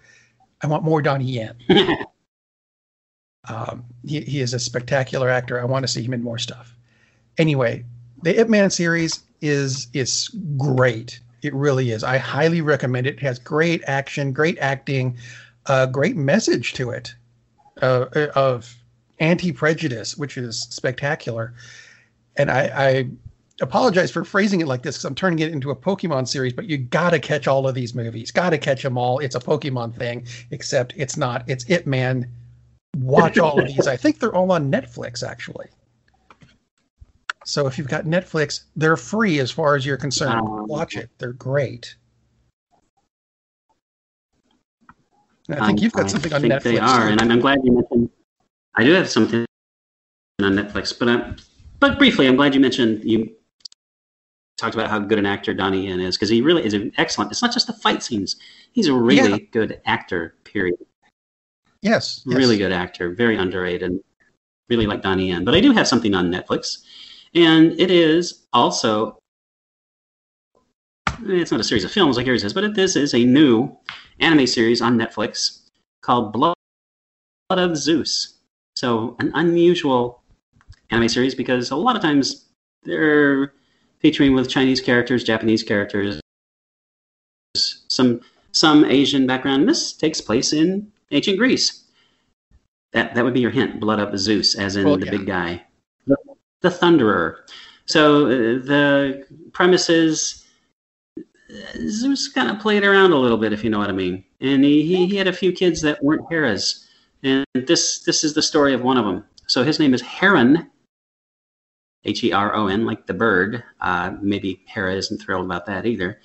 I 0.61 0.67
want 0.67 0.83
more 0.83 1.01
Donnie 1.01 1.27
Yen. 1.27 1.55
um, 3.49 3.85
he, 4.05 4.23
he 4.23 4.41
is 4.41 4.55
a 4.55 4.59
spectacular 4.59 5.31
actor. 5.31 5.61
I 5.61 5.65
want 5.67 5.85
to 5.85 5.89
see 5.89 6.03
him 6.03 6.15
in 6.15 6.25
more 6.25 6.39
stuff 6.39 6.77
anyway, 7.39 7.85
the 8.23 8.39
Ip 8.41 8.49
Man 8.49 8.71
series 8.71 9.23
is 9.41 9.89
is 9.93 10.29
great. 10.57 11.21
It 11.43 11.55
really 11.55 11.91
is. 11.91 12.05
I 12.05 12.19
highly 12.19 12.61
recommend 12.61 13.07
it. 13.07 13.15
It 13.15 13.21
has 13.21 13.39
great 13.39 13.83
action, 13.87 14.33
great 14.33 14.59
acting, 14.59 15.19
a 15.67 15.73
uh, 15.73 15.87
great 15.87 16.17
message 16.17 16.73
to 16.75 16.91
it 16.91 17.15
uh, 17.81 18.07
of 18.35 18.77
anti 19.19 19.53
prejudice, 19.53 20.17
which 20.17 20.37
is 20.37 20.63
spectacular. 20.71 21.55
and 22.37 22.51
I, 22.51 22.63
I 22.75 23.11
apologize 23.61 24.11
for 24.11 24.25
phrasing 24.25 24.61
it 24.61 24.67
like 24.67 24.83
this 24.83 24.97
because 24.97 25.05
I'm 25.05 25.15
turning 25.15 25.39
it 25.41 25.53
into 25.53 25.71
a 25.71 25.77
Pokemon 25.77 26.29
series, 26.29 26.53
but 26.53 26.67
you 26.67 26.79
gotta 26.79 27.19
catch 27.19 27.47
all 27.47 27.69
of 27.69 27.75
these 27.75 27.95
movies. 27.95 28.31
Gotta 28.31 28.59
catch 28.59 28.83
them 28.83 28.97
all. 28.97 29.19
It's 29.19 29.35
a 29.35 29.41
Pokemon 29.41 29.95
thing, 29.95 30.27
except 30.51 30.95
it's 30.97 31.17
not. 31.17 31.45
It's 31.49 31.69
Ip 31.69 31.87
Man. 31.87 32.29
Watch 32.99 33.39
all 33.39 33.59
of 33.59 33.67
these. 33.67 33.87
I 33.87 33.97
think 33.97 34.19
they're 34.19 34.35
all 34.35 34.53
on 34.53 34.71
Netflix 34.71 35.27
actually. 35.27 35.67
So 37.45 37.67
if 37.67 37.79
you've 37.79 37.89
got 37.89 38.05
Netflix, 38.05 38.65
they're 38.77 38.97
free 38.97 39.41
as 39.41 39.51
far 39.51 39.75
as 39.75 39.85
you're 39.85 39.97
concerned. 39.97 40.41
Um, 40.41 40.67
Watch 40.67 40.97
it. 40.97 41.11
They're 41.19 41.33
great. 41.33 41.97
And 45.49 45.59
I 45.59 45.67
think 45.67 45.81
um, 45.81 45.83
you've 45.85 45.93
got 45.93 46.11
something 46.11 46.33
on 46.33 46.43
Netflix. 46.43 46.63
They 46.63 46.79
are, 46.79 47.09
and 47.09 47.21
I'm, 47.21 47.31
I'm, 47.31 47.41
glad 47.41 47.59
you 47.65 47.73
mentioned. 47.73 48.11
I 48.77 48.85
do 48.85 48.93
have 48.93 49.11
something 49.11 49.45
on 50.41 50.53
Netflix, 50.53 50.97
but 50.97 51.09
I'm, 51.09 51.37
but 51.81 51.99
briefly, 51.99 52.29
I'm 52.29 52.37
glad 52.37 52.55
you 52.55 52.61
mentioned 52.61 53.03
you 53.05 53.35
talked 54.57 54.75
about 54.75 54.89
how 54.89 55.01
good 55.01 55.19
an 55.19 55.27
actor 55.27 55.53
Donnie 55.53 55.89
Yen 55.89 55.99
is 55.99 56.17
because 56.17 56.29
he 56.29 56.41
really 56.43 56.65
is 56.65 56.75
an 56.75 56.93
excellent. 56.97 57.33
It's 57.33 57.43
not 57.43 57.53
just 57.53 57.67
the 57.67 57.73
fight 57.73 58.03
scenes; 58.05 58.37
he's 58.73 58.87
a 58.87 58.95
really 58.95 59.31
yeah. 59.31 59.47
good 59.51 59.81
actor. 59.85 60.37
Period. 60.45 60.77
Yes, 61.81 62.23
really 62.25 62.57
yes. 62.57 62.69
good 62.69 62.73
actor, 62.73 63.13
very 63.13 63.37
underrated. 63.37 63.91
And 63.91 64.01
really 64.73 64.87
like 64.87 65.03
Donnie 65.03 65.29
Yen. 65.29 65.45
But 65.45 65.55
I 65.55 65.61
do 65.61 65.73
have 65.73 65.87
something 65.87 66.15
on 66.15 66.31
Netflix, 66.31 66.79
and 67.35 67.79
it 67.81 67.91
is 67.91 68.45
also. 68.53 69.19
Eh, 71.09 71.41
it's 71.41 71.51
not 71.51 71.61
a 71.61 71.65
series 71.65 71.85
of 71.85 71.93
films 71.93 72.17
like 72.17 72.27
yours 72.27 72.45
is, 72.45 72.53
but 72.53 72.75
this 72.75 72.97
is 72.97 73.15
a 73.15 73.25
new 73.25 73.77
anime 74.21 74.47
series 74.47 74.81
on 74.83 74.99
Netflix 74.99 75.61
called 76.03 76.33
Blood 76.33 76.55
of 77.51 77.77
Zeus. 77.77 78.39
So 78.77 79.17
an 79.19 79.31
unusual 79.35 80.23
anime 80.91 81.09
series 81.09 81.35
because 81.35 81.71
a 81.71 81.77
lot 81.77 81.97
of 81.97 82.03
times 82.03 82.47
they're 82.85 83.53
featuring 84.01 84.35
with 84.35 84.49
Chinese 84.49 84.81
characters, 84.81 85.25
Japanese 85.25 85.63
characters, 85.63 86.21
some 87.55 88.21
some 88.53 88.85
Asian 88.85 89.27
background. 89.27 89.69
This 89.69 89.93
takes 89.93 90.21
place 90.21 90.53
in 90.53 90.91
ancient 91.11 91.39
Greece. 91.39 91.85
That 92.93 93.15
that 93.15 93.25
would 93.25 93.35
be 93.35 93.41
your 93.41 93.51
hint. 93.51 93.81
Blood 93.81 94.01
of 94.01 94.19
Zeus, 94.19 94.55
as 94.55 94.77
in 94.77 94.85
well, 94.85 94.99
the 94.99 95.07
yeah. 95.07 95.13
big 95.13 95.27
guy, 95.27 95.63
the, 96.63 96.69
Thunderer. 96.69 97.37
So 97.87 98.27
uh, 98.27 98.31
the 98.65 99.27
premise 99.53 99.91
is 99.91 100.45
Zeus 101.89 102.29
kind 102.29 102.51
of 102.51 102.59
played 102.59 102.85
around 102.85 103.13
a 103.13 103.19
little 103.19 103.37
bit, 103.37 103.53
if 103.53 103.63
you 103.63 103.71
know 103.71 103.79
what 103.79 103.91
I 103.91 103.93
mean. 103.93 104.25
And 104.41 104.65
he, 104.65 104.83
he, 104.83 105.07
he 105.07 105.17
had 105.17 105.29
a 105.29 105.33
few 105.33 105.53
kids 105.53 105.81
that 105.83 106.03
weren't 106.03 106.29
Heras. 106.31 106.87
And 107.23 107.45
this 107.55 108.01
this 108.01 108.25
is 108.25 108.35
the 108.35 108.43
story 108.43 108.75
of 108.75 108.83
one 108.83 108.99
of 108.99 109.05
them. 109.05 109.25
So 109.47 109.63
his 109.63 109.79
name 109.79 109.95
is 109.95 110.01
Heron, 110.01 110.71
H 112.05 112.25
E 112.25 112.33
R 112.33 112.55
O 112.55 112.67
N, 112.67 112.85
like 112.85 113.07
the 113.07 113.15
bird. 113.15 113.63
Uh, 113.81 114.15
maybe 114.21 114.63
Hera 114.67 114.95
isn't 114.95 115.23
thrilled 115.23 115.45
about 115.45 115.67
that 115.67 115.87
either. 115.87 116.21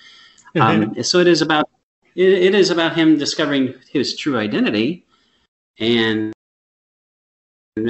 Um, 0.58 1.00
so 1.04 1.18
it 1.18 1.28
is 1.28 1.42
about 1.42 1.68
it, 2.16 2.32
it 2.32 2.54
is 2.54 2.70
about 2.70 2.96
him 2.96 3.16
discovering 3.16 3.74
his 3.90 4.16
true 4.16 4.38
identity 4.38 5.06
and 5.78 6.32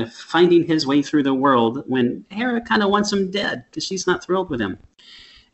finding 0.06 0.64
his 0.64 0.86
way 0.86 1.02
through 1.02 1.22
the 1.22 1.34
world 1.34 1.84
when 1.86 2.24
Hera 2.30 2.60
kind 2.60 2.82
of 2.82 2.90
wants 2.90 3.12
him 3.12 3.30
dead 3.30 3.64
because 3.70 3.84
she's 3.84 4.06
not 4.06 4.24
thrilled 4.24 4.50
with 4.50 4.60
him. 4.60 4.78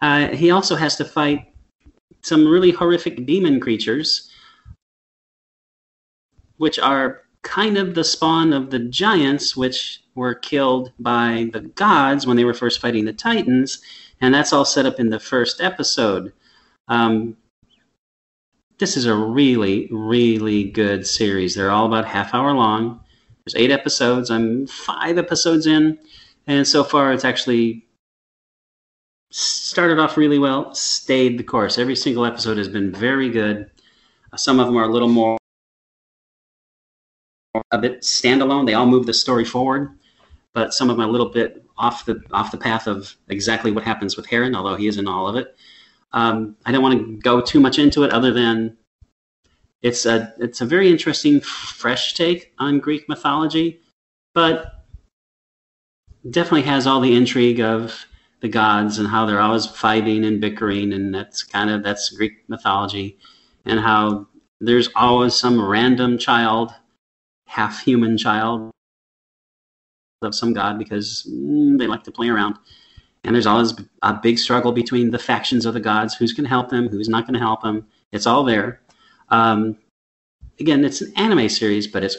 Uh, 0.00 0.28
he 0.28 0.50
also 0.50 0.76
has 0.76 0.96
to 0.96 1.04
fight 1.04 1.52
some 2.22 2.46
really 2.46 2.70
horrific 2.70 3.26
demon 3.26 3.60
creatures, 3.60 4.30
which 6.56 6.78
are 6.78 7.22
kind 7.42 7.76
of 7.76 7.94
the 7.94 8.04
spawn 8.04 8.52
of 8.52 8.70
the 8.70 8.78
giants, 8.78 9.56
which 9.56 10.02
were 10.14 10.34
killed 10.34 10.92
by 10.98 11.50
the 11.52 11.60
gods 11.60 12.26
when 12.26 12.36
they 12.36 12.44
were 12.44 12.54
first 12.54 12.80
fighting 12.80 13.04
the 13.04 13.12
Titans, 13.12 13.80
and 14.20 14.34
that's 14.34 14.52
all 14.52 14.64
set 14.64 14.86
up 14.86 14.98
in 14.98 15.10
the 15.10 15.20
first 15.20 15.60
episode. 15.60 16.32
Um, 16.88 17.36
this 18.78 18.96
is 18.96 19.06
a 19.06 19.14
really, 19.14 19.88
really 19.90 20.64
good 20.64 21.06
series. 21.06 21.54
They're 21.54 21.70
all 21.70 21.86
about 21.86 22.06
half 22.06 22.34
hour 22.34 22.52
long. 22.52 23.00
There's 23.46 23.62
eight 23.62 23.70
episodes. 23.70 24.30
I'm 24.30 24.66
five 24.66 25.18
episodes 25.18 25.66
in, 25.66 25.98
and 26.46 26.66
so 26.66 26.82
far 26.82 27.12
it's 27.12 27.24
actually 27.24 27.84
started 29.30 29.98
off 29.98 30.16
really 30.16 30.38
well, 30.38 30.74
stayed 30.74 31.38
the 31.38 31.44
course. 31.44 31.76
Every 31.76 31.96
single 31.96 32.24
episode 32.24 32.56
has 32.56 32.68
been 32.68 32.92
very 32.92 33.28
good. 33.28 33.70
Some 34.36 34.60
of 34.60 34.66
them 34.66 34.76
are 34.76 34.84
a 34.84 34.92
little 34.92 35.08
more 35.08 35.36
a 37.70 37.78
bit 37.78 38.00
standalone. 38.00 38.66
They 38.66 38.74
all 38.74 38.86
move 38.86 39.06
the 39.06 39.12
story 39.12 39.44
forward, 39.44 39.90
but 40.54 40.72
some 40.72 40.88
of 40.88 40.96
them 40.96 41.04
are 41.04 41.08
a 41.08 41.12
little 41.12 41.28
bit 41.28 41.64
off 41.76 42.06
the 42.06 42.22
off 42.32 42.50
the 42.50 42.56
path 42.56 42.86
of 42.86 43.14
exactly 43.28 43.70
what 43.72 43.84
happens 43.84 44.16
with 44.16 44.26
Heron, 44.26 44.54
although 44.54 44.76
he 44.76 44.86
is 44.86 44.96
in 44.96 45.06
all 45.06 45.28
of 45.28 45.36
it. 45.36 45.54
Um, 46.12 46.56
I 46.64 46.72
don't 46.72 46.82
want 46.82 46.98
to 46.98 47.16
go 47.18 47.40
too 47.40 47.60
much 47.60 47.78
into 47.78 48.04
it, 48.04 48.12
other 48.12 48.32
than 48.32 48.76
it's 49.84 50.06
a 50.06 50.34
it's 50.38 50.62
a 50.62 50.64
very 50.64 50.88
interesting, 50.90 51.40
fresh 51.42 52.14
take 52.14 52.54
on 52.58 52.80
Greek 52.80 53.06
mythology, 53.06 53.80
but 54.34 54.86
definitely 56.30 56.62
has 56.62 56.86
all 56.86 57.00
the 57.00 57.14
intrigue 57.14 57.60
of 57.60 58.06
the 58.40 58.48
gods 58.48 58.98
and 58.98 59.06
how 59.06 59.26
they're 59.26 59.42
always 59.42 59.66
fighting 59.66 60.24
and 60.24 60.40
bickering, 60.40 60.94
and 60.94 61.14
that's 61.14 61.42
kind 61.42 61.68
of 61.68 61.82
that's 61.82 62.08
Greek 62.08 62.48
mythology, 62.48 63.18
and 63.66 63.78
how 63.78 64.26
there's 64.58 64.88
always 64.96 65.34
some 65.34 65.62
random 65.62 66.16
child, 66.16 66.72
half 67.46 67.84
human 67.84 68.16
child 68.16 68.70
of 70.22 70.34
some 70.34 70.54
god 70.54 70.78
because 70.78 71.30
mm, 71.30 71.78
they 71.78 71.86
like 71.86 72.04
to 72.04 72.10
play 72.10 72.30
around. 72.30 72.56
And 73.22 73.34
there's 73.34 73.46
always 73.46 73.74
a 74.02 74.14
big 74.14 74.38
struggle 74.38 74.72
between 74.72 75.10
the 75.10 75.18
factions 75.18 75.66
of 75.66 75.74
the 75.74 75.80
gods 75.80 76.14
who's 76.14 76.32
going 76.32 76.44
to 76.44 76.50
help 76.50 76.70
them, 76.70 76.88
who's 76.88 77.08
not 77.08 77.24
going 77.24 77.34
to 77.34 77.40
help 77.40 77.62
them. 77.62 77.86
It's 78.12 78.26
all 78.26 78.44
there. 78.44 78.80
Um, 79.34 79.76
again, 80.60 80.84
it's 80.84 81.00
an 81.00 81.12
anime 81.16 81.48
series, 81.48 81.86
but 81.86 82.04
it's 82.04 82.16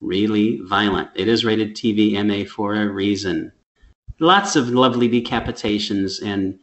really 0.00 0.60
violent. 0.64 1.10
It 1.14 1.28
is 1.28 1.44
rated 1.44 1.74
TV 1.74 2.12
MA 2.24 2.48
for 2.48 2.74
a 2.74 2.88
reason 2.88 3.52
lots 4.20 4.54
of 4.54 4.68
lovely 4.68 5.08
decapitations 5.08 6.22
and 6.22 6.58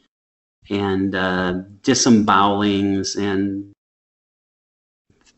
and 0.70 1.16
uh, 1.16 1.54
disembowelings 1.82 3.16
and 3.16 3.72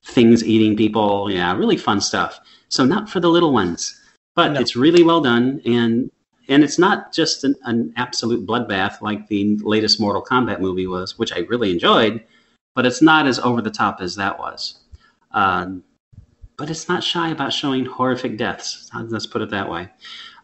things 0.04 0.43
eating 0.43 0.76
people. 0.76 1.32
Yeah, 1.32 1.56
really 1.56 1.78
fun 1.78 2.02
stuff. 2.02 2.39
So 2.67 2.86
not 2.86 3.10
for 3.10 3.19
the 3.19 3.30
little 3.30 3.54
ones, 3.54 4.00
but 4.36 4.54
no. 4.54 4.60
it's 4.60 4.76
really 4.76 5.04
well 5.04 5.22
done 5.22 5.62
and 5.65 6.12
and 6.48 6.63
it's 6.63 6.80
not 6.80 7.13
just 7.13 7.43
an, 7.43 7.54
an, 7.65 7.93
absolute 7.95 8.48
bloodbath 8.48 9.02
like 9.02 9.28
the 9.28 9.56
latest 9.62 10.00
Mortal 10.00 10.24
Kombat 10.24 10.60
movie 10.60 10.88
was, 10.88 11.15
which 11.19 11.32
I 11.32 11.41
really 11.41 11.69
enjoyed, 11.69 12.24
but 12.79 12.85
it's 12.85 13.01
not 13.01 13.27
as 13.27 13.39
over 13.39 13.61
the 13.61 13.69
top 13.69 13.99
as 13.99 14.15
that 14.15 14.39
was. 14.39 14.79
Um, 15.31 15.83
but 16.55 16.69
it's 16.69 16.87
not 16.87 17.03
shy 17.03 17.27
about 17.27 17.51
showing 17.51 17.83
horrific 17.83 18.37
deaths. 18.37 18.89
Let's 18.95 19.27
put 19.27 19.41
it 19.41 19.49
that 19.49 19.69
way. 19.69 19.89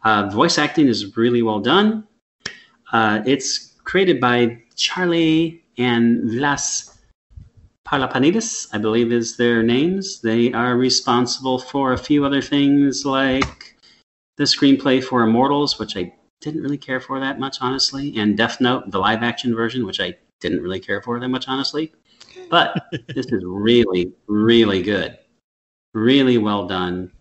Uh, 0.03 0.27
voice 0.29 0.57
acting 0.57 0.89
is 0.89 1.15
really 1.15 1.41
well 1.43 1.61
done. 1.61 2.05
Uh, 2.91 3.21
it's 3.25 3.77
created 3.85 4.19
by 4.19 4.61
Charlie 4.75 5.63
and 5.77 6.29
Vlas 6.29 6.97
Parlapanidis, 7.87 8.67
I 8.73 8.79
believe 8.79 9.13
is 9.13 9.37
their 9.37 9.63
names. 9.63 10.19
They 10.19 10.51
are 10.51 10.75
responsible 10.75 11.57
for 11.57 11.93
a 11.93 11.97
few 11.97 12.25
other 12.25 12.41
things 12.41 13.05
like 13.05 13.77
the 14.35 14.43
screenplay 14.43 15.01
for 15.01 15.21
Immortals, 15.21 15.79
which 15.79 15.95
I 15.95 16.13
didn't 16.41 16.63
really 16.63 16.77
care 16.77 16.99
for 16.99 17.17
that 17.21 17.39
much, 17.39 17.59
honestly, 17.61 18.13
and 18.17 18.35
Death 18.35 18.59
Note, 18.59 18.91
the 18.91 18.99
live 18.99 19.23
action 19.23 19.55
version, 19.55 19.85
which 19.85 20.01
I 20.01 20.15
didn't 20.41 20.61
really 20.61 20.79
care 20.79 21.01
for 21.01 21.19
that 21.19 21.29
much, 21.29 21.47
honestly. 21.47 21.93
But 22.49 22.85
this 23.07 23.27
is 23.27 23.43
really, 23.45 24.13
really 24.27 24.81
good. 24.81 25.17
Really 25.93 26.37
well 26.37 26.67
done. 26.67 27.11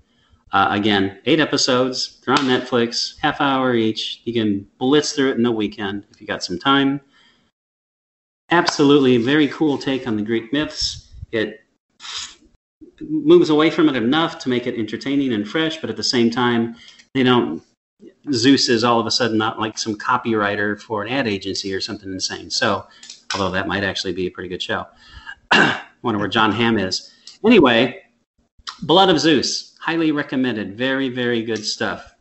Uh, 0.53 0.69
again, 0.71 1.19
eight 1.27 1.41
episodes. 1.41 2.21
They're 2.25 2.35
on 2.35 2.47
Netflix, 2.47 3.19
half 3.21 3.41
hour 3.41 3.75
each. 3.75 4.23
You 4.25 4.33
can 4.33 4.67
blitz 4.79 5.13
through 5.13 5.31
it 5.31 5.37
in 5.37 5.43
the 5.43 5.51
weekend 5.51 6.05
if 6.11 6.21
you 6.21 6.27
got 6.27 6.45
some 6.45 6.59
time. 6.59 7.01
Absolutely, 8.51 9.17
very 9.17 9.49
cool 9.49 9.79
take 9.79 10.07
on 10.07 10.17
the 10.17 10.23
Greek 10.23 10.53
myths. 10.53 11.11
It 11.33 11.61
moves 13.01 13.51
away 13.51 13.71
from 13.71 13.89
it 13.89 13.97
enough 13.97 14.39
to 14.41 14.49
make 14.49 14.67
it 14.67 14.79
entertaining 14.79 15.33
and 15.33 15.49
fresh, 15.49 15.81
but 15.81 15.91
at 15.91 15.97
the 15.97 16.05
same 16.05 16.31
time, 16.31 16.77
they 17.15 17.23
don't. 17.23 17.63
Zeus 18.33 18.69
is 18.69 18.85
all 18.85 19.01
of 19.01 19.07
a 19.07 19.11
sudden 19.11 19.39
not 19.39 19.59
like 19.59 19.79
some 19.79 19.97
copywriter 19.97 20.81
for 20.81 21.03
an 21.03 21.13
ad 21.13 21.27
agency 21.27 21.75
or 21.75 21.81
something 21.81 22.13
insane. 22.13 22.51
So, 22.51 22.87
although 23.35 23.51
that 23.51 23.67
might 23.67 23.85
actually 23.85 24.13
be 24.13 24.27
a 24.27 24.31
pretty 24.31 24.49
good 24.49 24.63
show. 24.63 24.87
I 25.51 25.81
wonder 26.03 26.19
where 26.19 26.29
Jon 26.29 26.53
Hamm 26.53 26.79
is. 26.79 27.13
Anyway, 27.45 28.03
Blood 28.83 29.11
of 29.11 29.19
Zeus 29.19 29.77
highly 29.81 30.13
recommended. 30.13 30.77
Very, 30.77 31.09
very 31.09 31.43
good 31.43 31.65
stuff. 31.65 32.15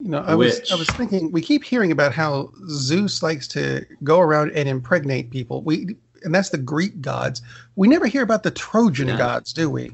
You 0.00 0.08
know, 0.10 0.20
I 0.20 0.34
Which, 0.34 0.60
was 0.60 0.72
I 0.72 0.76
was 0.76 0.88
thinking 0.90 1.30
we 1.30 1.42
keep 1.42 1.62
hearing 1.62 1.92
about 1.92 2.12
how 2.12 2.52
Zeus 2.68 3.22
likes 3.22 3.46
to 3.48 3.84
go 4.02 4.20
around 4.20 4.52
and 4.52 4.68
impregnate 4.68 5.30
people. 5.30 5.62
We 5.62 5.96
and 6.22 6.34
that's 6.34 6.50
the 6.50 6.58
Greek 6.58 7.00
gods. 7.00 7.42
We 7.76 7.88
never 7.88 8.06
hear 8.06 8.22
about 8.22 8.42
the 8.42 8.50
Trojan 8.50 9.08
yeah. 9.08 9.18
gods, 9.18 9.52
do 9.52 9.70
we? 9.70 9.90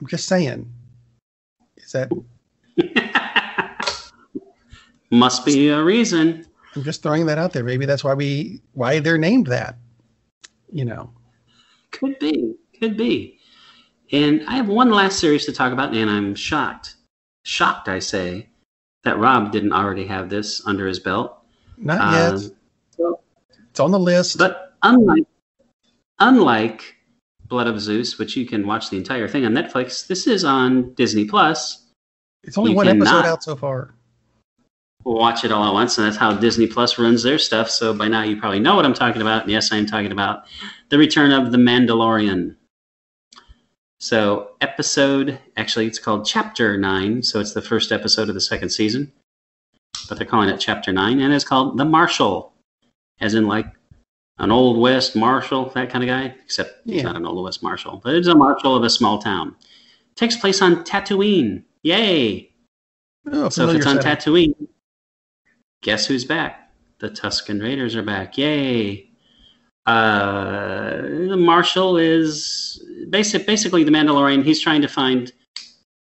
I'm 0.00 0.06
just 0.06 0.26
saying. 0.28 0.70
Is 1.76 1.92
that 1.92 2.10
Must 5.10 5.46
be 5.46 5.68
a 5.68 5.82
reason. 5.82 6.46
I'm 6.78 6.84
just 6.84 7.02
throwing 7.02 7.26
that 7.26 7.38
out 7.38 7.52
there. 7.52 7.64
Maybe 7.64 7.86
that's 7.86 8.04
why 8.04 8.14
we 8.14 8.60
why 8.72 9.00
they're 9.00 9.18
named 9.18 9.48
that. 9.48 9.78
You 10.70 10.84
know. 10.84 11.10
Could 11.90 12.18
be. 12.20 12.54
Could 12.78 12.96
be. 12.96 13.40
And 14.12 14.44
I 14.46 14.52
have 14.52 14.68
one 14.68 14.90
last 14.90 15.18
series 15.18 15.44
to 15.46 15.52
talk 15.52 15.72
about, 15.72 15.92
and 15.92 16.08
I'm 16.08 16.36
shocked. 16.36 16.94
Shocked, 17.42 17.88
I 17.88 17.98
say, 17.98 18.48
that 19.02 19.18
Rob 19.18 19.50
didn't 19.50 19.72
already 19.72 20.06
have 20.06 20.30
this 20.30 20.64
under 20.66 20.86
his 20.86 21.00
belt. 21.00 21.36
Not 21.76 22.12
yet. 22.12 22.32
Um, 22.32 22.56
so, 22.96 23.20
it's 23.70 23.80
on 23.80 23.90
the 23.90 23.98
list. 23.98 24.38
But 24.38 24.76
unlike 24.82 25.24
unlike 26.20 26.94
Blood 27.48 27.66
of 27.66 27.80
Zeus, 27.80 28.18
which 28.18 28.36
you 28.36 28.46
can 28.46 28.68
watch 28.68 28.88
the 28.88 28.98
entire 28.98 29.26
thing 29.26 29.44
on 29.44 29.52
Netflix, 29.52 30.06
this 30.06 30.28
is 30.28 30.44
on 30.44 30.94
Disney 30.94 31.24
Plus. 31.24 31.86
It's 32.44 32.56
only 32.56 32.70
you 32.70 32.76
one 32.76 32.86
episode 32.86 33.24
out 33.24 33.42
so 33.42 33.56
far. 33.56 33.94
Watch 35.08 35.42
it 35.42 35.50
all 35.50 35.66
at 35.66 35.72
once, 35.72 35.96
and 35.96 36.06
that's 36.06 36.18
how 36.18 36.34
Disney 36.34 36.66
Plus 36.66 36.98
runs 36.98 37.22
their 37.22 37.38
stuff. 37.38 37.70
So 37.70 37.94
by 37.94 38.08
now 38.08 38.22
you 38.24 38.38
probably 38.38 38.60
know 38.60 38.76
what 38.76 38.84
I'm 38.84 38.92
talking 38.92 39.22
about. 39.22 39.44
And 39.44 39.50
yes, 39.50 39.72
I'm 39.72 39.86
talking 39.86 40.12
about 40.12 40.44
the 40.90 40.98
return 40.98 41.32
of 41.32 41.50
the 41.50 41.56
Mandalorian. 41.56 42.56
So 44.00 44.50
episode, 44.60 45.38
actually, 45.56 45.86
it's 45.86 45.98
called 45.98 46.26
Chapter 46.26 46.76
Nine. 46.76 47.22
So 47.22 47.40
it's 47.40 47.54
the 47.54 47.62
first 47.62 47.90
episode 47.90 48.28
of 48.28 48.34
the 48.34 48.40
second 48.42 48.68
season, 48.68 49.10
but 50.10 50.18
they're 50.18 50.26
calling 50.26 50.50
it 50.50 50.58
Chapter 50.58 50.92
Nine, 50.92 51.20
and 51.20 51.32
it's 51.32 51.42
called 51.42 51.78
The 51.78 51.86
Marshal, 51.86 52.52
as 53.18 53.32
in 53.32 53.48
like 53.48 53.66
an 54.36 54.50
old 54.52 54.78
west 54.78 55.16
marshal, 55.16 55.70
that 55.70 55.88
kind 55.88 56.04
of 56.04 56.08
guy. 56.08 56.34
Except 56.44 56.82
he's 56.84 56.96
yeah. 56.96 57.04
not 57.04 57.16
an 57.16 57.24
old 57.24 57.42
west 57.42 57.62
marshal, 57.62 57.98
but 58.04 58.14
it's 58.14 58.28
a 58.28 58.34
marshal 58.34 58.76
of 58.76 58.84
a 58.84 58.90
small 58.90 59.18
town. 59.18 59.56
takes 60.16 60.36
place 60.36 60.60
on 60.60 60.84
Tatooine. 60.84 61.64
Yay! 61.82 62.50
Oh, 63.32 63.48
so 63.48 63.70
if 63.70 63.76
it's 63.76 63.86
on 63.86 64.02
setting. 64.02 64.34
Tatooine, 64.34 64.68
guess 65.82 66.06
who's 66.06 66.24
back? 66.24 66.70
The 66.98 67.10
Tusken 67.10 67.62
Raiders 67.62 67.94
are 67.94 68.02
back. 68.02 68.36
Yay! 68.36 69.10
Uh, 69.86 71.00
the 71.00 71.36
marshal 71.36 71.96
is 71.96 72.84
basic, 73.08 73.46
basically 73.46 73.84
the 73.84 73.90
Mandalorian. 73.90 74.44
He's 74.44 74.60
trying 74.60 74.82
to 74.82 74.88
find 74.88 75.32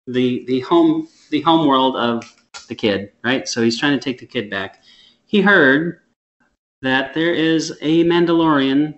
the 0.08 0.44
the 0.46 0.62
home 0.62 1.08
the 1.30 1.42
home 1.42 1.68
world 1.68 1.96
of 1.96 2.24
the 2.68 2.76
kid, 2.76 3.12
right? 3.24 3.48
So 3.48 3.62
he's 3.62 3.80
trying 3.80 3.98
to 3.98 4.04
take 4.04 4.20
the 4.20 4.26
kid 4.26 4.50
back. 4.50 4.82
He 5.26 5.42
heard 5.42 6.00
that 6.82 7.14
there 7.14 7.34
is 7.34 7.78
a 7.82 8.04
Mandalorian. 8.06 8.98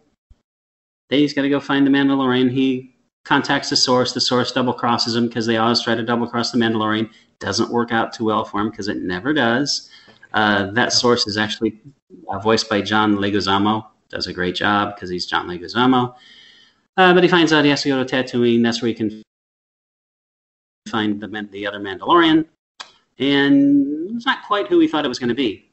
That 1.10 1.18
He's 1.18 1.34
got 1.34 1.44
to 1.44 1.50
go 1.50 1.60
find 1.60 1.86
the 1.86 1.92
Mandalorian. 1.92 2.52
He 2.52 2.96
contacts 3.26 3.70
the 3.70 3.76
source. 3.76 4.14
The 4.14 4.22
source 4.22 4.52
double 4.52 4.74
crosses 4.74 5.16
him 5.16 5.28
because 5.28 5.46
they 5.46 5.58
always 5.58 5.82
try 5.82 5.96
to 5.96 6.04
double 6.04 6.28
cross 6.28 6.52
the 6.52 6.58
Mandalorian. 6.58 7.10
Doesn't 7.40 7.72
work 7.72 7.92
out 7.92 8.14
too 8.14 8.26
well 8.26 8.46
for 8.46 8.62
him 8.62 8.70
because 8.70 8.88
it 8.88 8.98
never 8.98 9.34
does. 9.34 9.90
Uh, 10.34 10.72
that 10.72 10.94
source 10.94 11.28
is 11.28 11.38
actually 11.38 11.80
uh, 12.30 12.40
voiced 12.40 12.70
by 12.70 12.82
John 12.82 13.18
Leguizamo. 13.18 13.86
Does 14.10 14.28
a 14.28 14.34
great 14.34 14.56
job 14.56 14.96
because 14.96 15.10
he's 15.10 15.26
John 15.26 15.48
Leguizamo. 15.48 16.16
Uh, 16.96 17.14
but 17.14 17.24
he 17.24 17.30
finds 17.30 17.54
out 17.54 17.64
he 17.64 17.70
has 17.70 17.84
to 17.84 17.90
go 17.90 18.04
to 18.04 18.16
Tatooine. 18.16 18.64
That's 18.64 18.82
where 18.82 18.90
he 18.90 18.94
can 18.94 19.22
find 20.90 21.20
the, 21.20 21.28
the 21.52 21.68
other 21.68 21.80
Mandalorian. 21.80 22.46
And 23.20 24.16
it's 24.16 24.26
not 24.26 24.46
quite 24.46 24.68
who 24.68 24.80
he 24.80 24.88
thought 24.88 25.06
it 25.06 25.10
was 25.10 25.20
going 25.20 25.30
to 25.30 25.36
be 25.36 25.68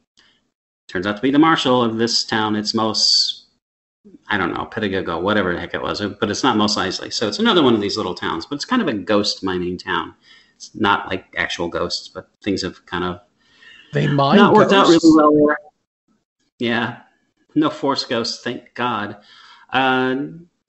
turns 0.87 1.07
out 1.07 1.15
to 1.15 1.21
be 1.21 1.31
the 1.31 1.39
marshal 1.39 1.83
of 1.83 1.97
this 1.97 2.23
town. 2.23 2.55
It's 2.55 2.73
most, 2.73 3.45
I 4.29 4.37
don't 4.37 4.53
know, 4.53 4.65
Petagogo, 4.65 5.21
whatever 5.21 5.53
the 5.53 5.59
heck 5.59 5.73
it 5.73 5.81
was, 5.81 6.01
but 6.01 6.29
it's 6.29 6.43
not 6.43 6.57
Mos 6.57 6.75
Eisley. 6.77 7.11
So 7.11 7.27
it's 7.27 7.39
another 7.39 7.63
one 7.63 7.73
of 7.73 7.81
these 7.81 7.97
little 7.97 8.15
towns, 8.15 8.45
but 8.45 8.55
it's 8.55 8.65
kind 8.65 8.81
of 8.81 8.87
a 8.87 8.93
ghost 8.93 9.43
mining 9.43 9.77
town. 9.77 10.13
It's 10.55 10.73
not 10.75 11.09
like 11.09 11.25
actual 11.37 11.67
ghosts, 11.67 12.07
but 12.07 12.29
things 12.43 12.61
have 12.61 12.85
kind 12.85 13.03
of 13.03 13.19
they 13.95 14.07
mine 14.07 14.37
not 14.37 14.53
worked 14.53 14.73
out 14.73 14.87
really 14.87 14.99
well 15.15 15.33
there. 15.33 15.57
Yeah, 16.59 17.01
no 17.55 17.69
force 17.69 18.05
ghosts, 18.05 18.43
thank 18.43 18.73
God. 18.73 19.17
Uh, 19.71 20.15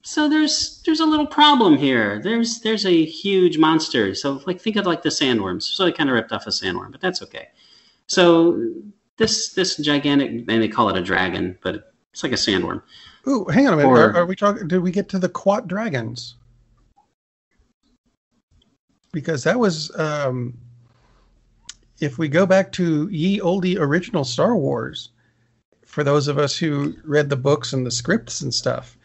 so 0.01 0.29
there's 0.29 0.81
there's 0.85 1.01
a 1.01 1.05
little 1.05 1.27
problem 1.27 1.77
here. 1.77 2.21
There's 2.23 2.61
there's 2.61 2.85
a 2.85 3.05
huge 3.05 3.57
monster. 3.57 4.15
So 4.15 4.41
like 4.47 4.61
think 4.61 4.77
of 4.77 4.85
like 4.85 5.01
the 5.01 5.09
sandworms. 5.09 5.63
So 5.63 5.85
they 5.85 5.91
kind 5.91 6.09
of 6.09 6.15
ripped 6.15 6.31
off 6.31 6.47
a 6.47 6.49
sandworm, 6.49 6.91
but 6.91 7.01
that's 7.01 7.21
okay. 7.21 7.49
So 8.07 8.73
this 9.17 9.49
this 9.49 9.75
gigantic, 9.77 10.29
and 10.29 10.47
they 10.47 10.69
call 10.69 10.89
it 10.89 10.97
a 10.97 11.03
dragon, 11.03 11.57
but 11.61 11.91
it's 12.13 12.23
like 12.23 12.31
a 12.31 12.35
sandworm. 12.35 12.81
Ooh, 13.27 13.45
hang 13.45 13.67
on 13.67 13.73
a 13.73 13.77
minute. 13.77 13.89
Or, 13.89 14.11
are, 14.11 14.15
are, 14.17 14.25
we 14.25 14.35
talking? 14.35 14.67
Did 14.67 14.79
we 14.79 14.91
get 14.91 15.09
to 15.09 15.19
the 15.19 15.27
krayt 15.27 15.67
dragons? 15.67 16.35
Because 19.11 19.43
that 19.43 19.59
was, 19.59 19.93
um, 19.99 20.57
if 21.99 22.17
we 22.17 22.27
go 22.27 22.45
back 22.45 22.71
to 22.73 23.07
ye 23.09 23.41
olde 23.41 23.75
original 23.77 24.23
Star 24.23 24.55
Wars, 24.55 25.09
for 25.85 26.03
those 26.03 26.27
of 26.27 26.37
us 26.37 26.57
who 26.57 26.95
read 27.03 27.29
the 27.29 27.35
books 27.35 27.73
and 27.73 27.85
the 27.85 27.91
scripts 27.91 28.41
and 28.41 28.53
stuff, 28.53 28.97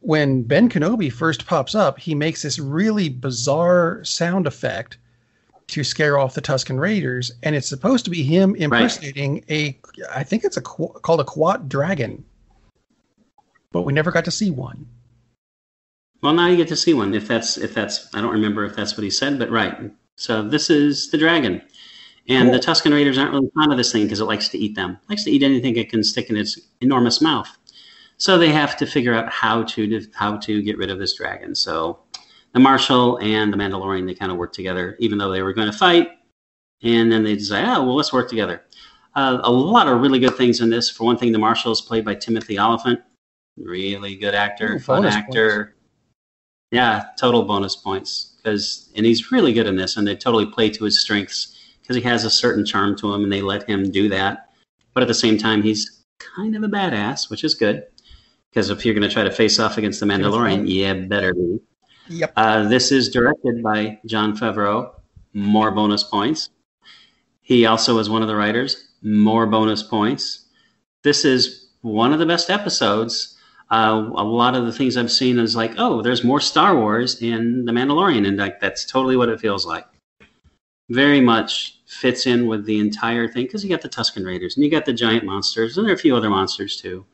when 0.00 0.42
Ben 0.42 0.68
Kenobi 0.68 1.12
first 1.12 1.46
pops 1.46 1.74
up, 1.74 1.98
he 1.98 2.14
makes 2.14 2.42
this 2.42 2.58
really 2.58 3.08
bizarre 3.08 4.02
sound 4.04 4.46
effect 4.46 4.98
to 5.68 5.84
scare 5.84 6.18
off 6.18 6.34
the 6.34 6.40
Tusken 6.40 6.78
Raiders, 6.78 7.32
and 7.42 7.54
it's 7.54 7.68
supposed 7.68 8.04
to 8.06 8.10
be 8.10 8.22
him 8.22 8.54
impersonating 8.56 9.34
right. 9.34 9.50
a, 9.50 9.78
I 10.14 10.24
think 10.24 10.44
it's 10.44 10.56
a 10.56 10.62
called 10.62 11.20
a 11.20 11.24
krayt 11.24 11.68
dragon, 11.68 12.24
but 13.70 13.82
we 13.82 13.92
never 13.92 14.10
got 14.10 14.24
to 14.24 14.30
see 14.30 14.50
one. 14.50 14.86
Well, 16.22 16.32
now 16.32 16.46
you 16.46 16.56
get 16.56 16.68
to 16.68 16.76
see 16.76 16.94
one. 16.94 17.14
If 17.14 17.28
that's 17.28 17.58
if 17.58 17.74
that's 17.74 18.12
I 18.14 18.20
don't 18.20 18.32
remember 18.32 18.64
if 18.64 18.74
that's 18.74 18.96
what 18.96 19.04
he 19.04 19.10
said, 19.10 19.38
but 19.38 19.50
right. 19.50 19.90
So 20.16 20.42
this 20.42 20.70
is 20.70 21.10
the 21.10 21.18
dragon, 21.18 21.62
and 22.28 22.52
the 22.52 22.58
Tusken 22.58 22.92
Raiders 22.92 23.16
aren't 23.16 23.32
really 23.32 23.50
fond 23.54 23.72
of 23.72 23.78
this 23.78 23.90
thing 23.90 24.02
because 24.02 24.20
it 24.20 24.26
likes 24.26 24.48
to 24.50 24.58
eat 24.58 24.74
them. 24.76 24.98
It 25.02 25.08
likes 25.08 25.24
to 25.24 25.30
eat 25.30 25.42
anything 25.42 25.76
it 25.76 25.88
can 25.88 26.04
stick 26.04 26.28
in 26.28 26.36
its 26.36 26.60
enormous 26.82 27.22
mouth. 27.22 27.48
So 28.18 28.36
they 28.36 28.50
have 28.50 28.76
to 28.78 28.86
figure 28.86 29.14
out 29.14 29.30
how 29.30 29.62
to 29.62 30.06
how 30.14 30.36
to 30.38 30.62
get 30.62 30.76
rid 30.76 30.90
of 30.90 30.98
this 30.98 31.16
dragon. 31.16 31.54
So 31.54 32.00
the 32.52 32.60
Marshal 32.60 33.18
and 33.18 33.52
the 33.52 33.56
Mandalorian, 33.56 34.06
they 34.06 34.14
kind 34.14 34.30
of 34.30 34.38
work 34.38 34.52
together, 34.52 34.96
even 34.98 35.16
though 35.16 35.30
they 35.30 35.42
were 35.42 35.54
going 35.54 35.70
to 35.70 35.76
fight. 35.76 36.10
And 36.82 37.10
then 37.10 37.24
they 37.24 37.34
decide, 37.34 37.64
oh, 37.64 37.84
well, 37.84 37.96
let's 37.96 38.12
work 38.12 38.28
together. 38.28 38.62
Uh, 39.14 39.40
a 39.42 39.50
lot 39.50 39.88
of 39.88 40.00
really 40.00 40.18
good 40.18 40.36
things 40.36 40.60
in 40.60 40.70
this. 40.70 40.90
For 40.90 41.04
one 41.04 41.16
thing, 41.16 41.32
the 41.32 41.38
Marshal 41.38 41.72
is 41.72 41.80
played 41.80 42.04
by 42.04 42.14
Timothy 42.14 42.58
Olyphant. 42.58 43.00
Really 43.56 44.14
good 44.16 44.34
actor, 44.34 44.74
Ooh, 44.74 44.78
fun 44.78 45.04
actor. 45.04 45.64
Points. 45.64 45.74
Yeah, 46.70 47.04
total 47.18 47.44
bonus 47.44 47.74
points. 47.74 48.36
Because 48.36 48.92
and 48.94 49.06
he's 49.06 49.32
really 49.32 49.52
good 49.52 49.66
in 49.66 49.76
this, 49.76 49.96
and 49.96 50.06
they 50.06 50.14
totally 50.14 50.46
play 50.46 50.68
to 50.70 50.84
his 50.84 51.00
strengths 51.00 51.57
because 51.88 52.02
he 52.02 52.06
has 52.06 52.24
a 52.24 52.30
certain 52.30 52.66
charm 52.66 52.94
to 52.98 53.14
him, 53.14 53.24
and 53.24 53.32
they 53.32 53.40
let 53.40 53.66
him 53.66 53.90
do 53.90 54.10
that. 54.10 54.50
But 54.92 55.02
at 55.02 55.06
the 55.06 55.14
same 55.14 55.38
time, 55.38 55.62
he's 55.62 56.04
kind 56.18 56.54
of 56.54 56.62
a 56.62 56.68
badass, 56.68 57.30
which 57.30 57.44
is 57.44 57.54
good. 57.54 57.82
Because 58.50 58.68
if 58.68 58.84
you're 58.84 58.94
going 58.94 59.08
to 59.08 59.12
try 59.12 59.24
to 59.24 59.30
face 59.30 59.58
off 59.58 59.78
against 59.78 59.98
the 59.98 60.06
Mandalorian, 60.06 60.64
yeah, 60.66 60.92
better 60.92 61.32
be. 61.32 61.58
Yep. 62.10 62.32
Uh, 62.36 62.68
this 62.68 62.92
is 62.92 63.08
directed 63.08 63.62
by 63.62 63.98
Jon 64.04 64.36
Favreau. 64.36 64.90
More 65.32 65.70
bonus 65.70 66.02
points. 66.02 66.50
He 67.40 67.64
also 67.64 67.96
was 67.96 68.10
one 68.10 68.20
of 68.20 68.28
the 68.28 68.36
writers. 68.36 68.88
More 69.02 69.46
bonus 69.46 69.82
points. 69.82 70.46
This 71.04 71.24
is 71.24 71.70
one 71.80 72.12
of 72.12 72.18
the 72.18 72.26
best 72.26 72.50
episodes. 72.50 73.34
Uh, 73.70 74.10
a 74.14 74.24
lot 74.24 74.54
of 74.54 74.66
the 74.66 74.72
things 74.72 74.96
I've 74.96 75.12
seen 75.12 75.38
is 75.38 75.56
like, 75.56 75.72
oh, 75.78 76.02
there's 76.02 76.24
more 76.24 76.40
Star 76.40 76.76
Wars 76.76 77.22
in 77.22 77.64
The 77.64 77.72
Mandalorian, 77.72 78.26
and 78.26 78.36
like 78.36 78.60
that's 78.60 78.84
totally 78.84 79.16
what 79.16 79.28
it 79.28 79.40
feels 79.40 79.64
like. 79.64 79.86
Very 80.90 81.20
much 81.20 81.77
fits 81.88 82.26
in 82.26 82.46
with 82.46 82.66
the 82.66 82.78
entire 82.78 83.26
thing 83.26 83.44
because 83.44 83.64
you 83.64 83.70
got 83.70 83.80
the 83.80 83.88
Tusken 83.88 84.24
Raiders 84.24 84.56
and 84.56 84.64
you 84.64 84.70
got 84.70 84.84
the 84.84 84.92
giant 84.92 85.24
monsters, 85.24 85.76
and 85.76 85.86
there 85.86 85.92
are 85.92 85.96
a 85.96 85.98
few 85.98 86.14
other 86.14 86.30
monsters 86.30 86.76
too. 86.76 87.04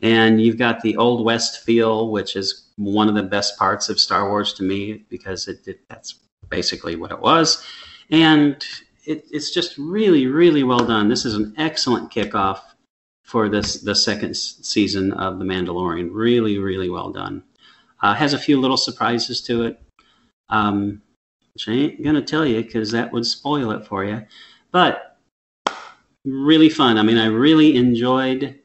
And 0.00 0.40
you've 0.40 0.58
got 0.58 0.80
the 0.80 0.96
Old 0.96 1.24
West 1.24 1.64
feel, 1.64 2.10
which 2.10 2.36
is 2.36 2.68
one 2.76 3.08
of 3.08 3.14
the 3.14 3.22
best 3.22 3.58
parts 3.58 3.88
of 3.88 4.00
Star 4.00 4.28
Wars 4.28 4.52
to 4.54 4.62
me 4.62 5.04
because 5.08 5.48
it, 5.48 5.66
it 5.66 5.80
that's 5.88 6.14
basically 6.48 6.96
what 6.96 7.10
it 7.10 7.20
was. 7.20 7.64
And 8.10 8.64
it, 9.04 9.26
it's 9.30 9.50
just 9.50 9.76
really, 9.76 10.26
really 10.26 10.62
well 10.62 10.86
done. 10.86 11.08
This 11.08 11.24
is 11.24 11.34
an 11.34 11.52
excellent 11.58 12.10
kickoff 12.10 12.60
for 13.24 13.48
this 13.48 13.82
the 13.82 13.94
second 13.94 14.36
season 14.36 15.12
of 15.12 15.38
The 15.38 15.44
Mandalorian. 15.44 16.08
Really, 16.12 16.58
really 16.58 16.88
well 16.88 17.10
done. 17.10 17.42
Uh, 18.00 18.14
has 18.14 18.32
a 18.32 18.38
few 18.38 18.60
little 18.60 18.76
surprises 18.76 19.42
to 19.42 19.64
it, 19.64 19.82
um, 20.48 21.02
which 21.58 21.68
I 21.68 21.72
ain't 21.72 22.04
gonna 22.04 22.22
tell 22.22 22.46
you 22.46 22.62
because 22.62 22.92
that 22.92 23.12
would 23.12 23.26
spoil 23.26 23.72
it 23.72 23.84
for 23.84 24.04
you. 24.04 24.24
But 24.70 25.18
really 26.24 26.68
fun. 26.68 26.98
I 26.98 27.02
mean, 27.02 27.18
I 27.18 27.26
really 27.26 27.76
enjoyed 27.76 28.60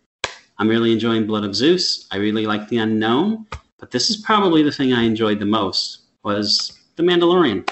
I'm 0.60 0.68
really 0.68 0.92
enjoying 0.92 1.26
Blood 1.26 1.44
of 1.44 1.56
Zeus. 1.56 2.08
I 2.12 2.18
really 2.18 2.46
like 2.46 2.68
The 2.68 2.78
Unknown, 2.78 3.48
but 3.80 3.90
this 3.90 4.12
is 4.12 4.18
probably 4.18 4.62
the 4.62 4.72
thing 4.72 4.94
I 4.94 5.02
enjoyed 5.02 5.40
the 5.40 5.46
most 5.48 6.04
was 6.24 6.80
The 6.96 7.02
Mandalorian. 7.04 7.68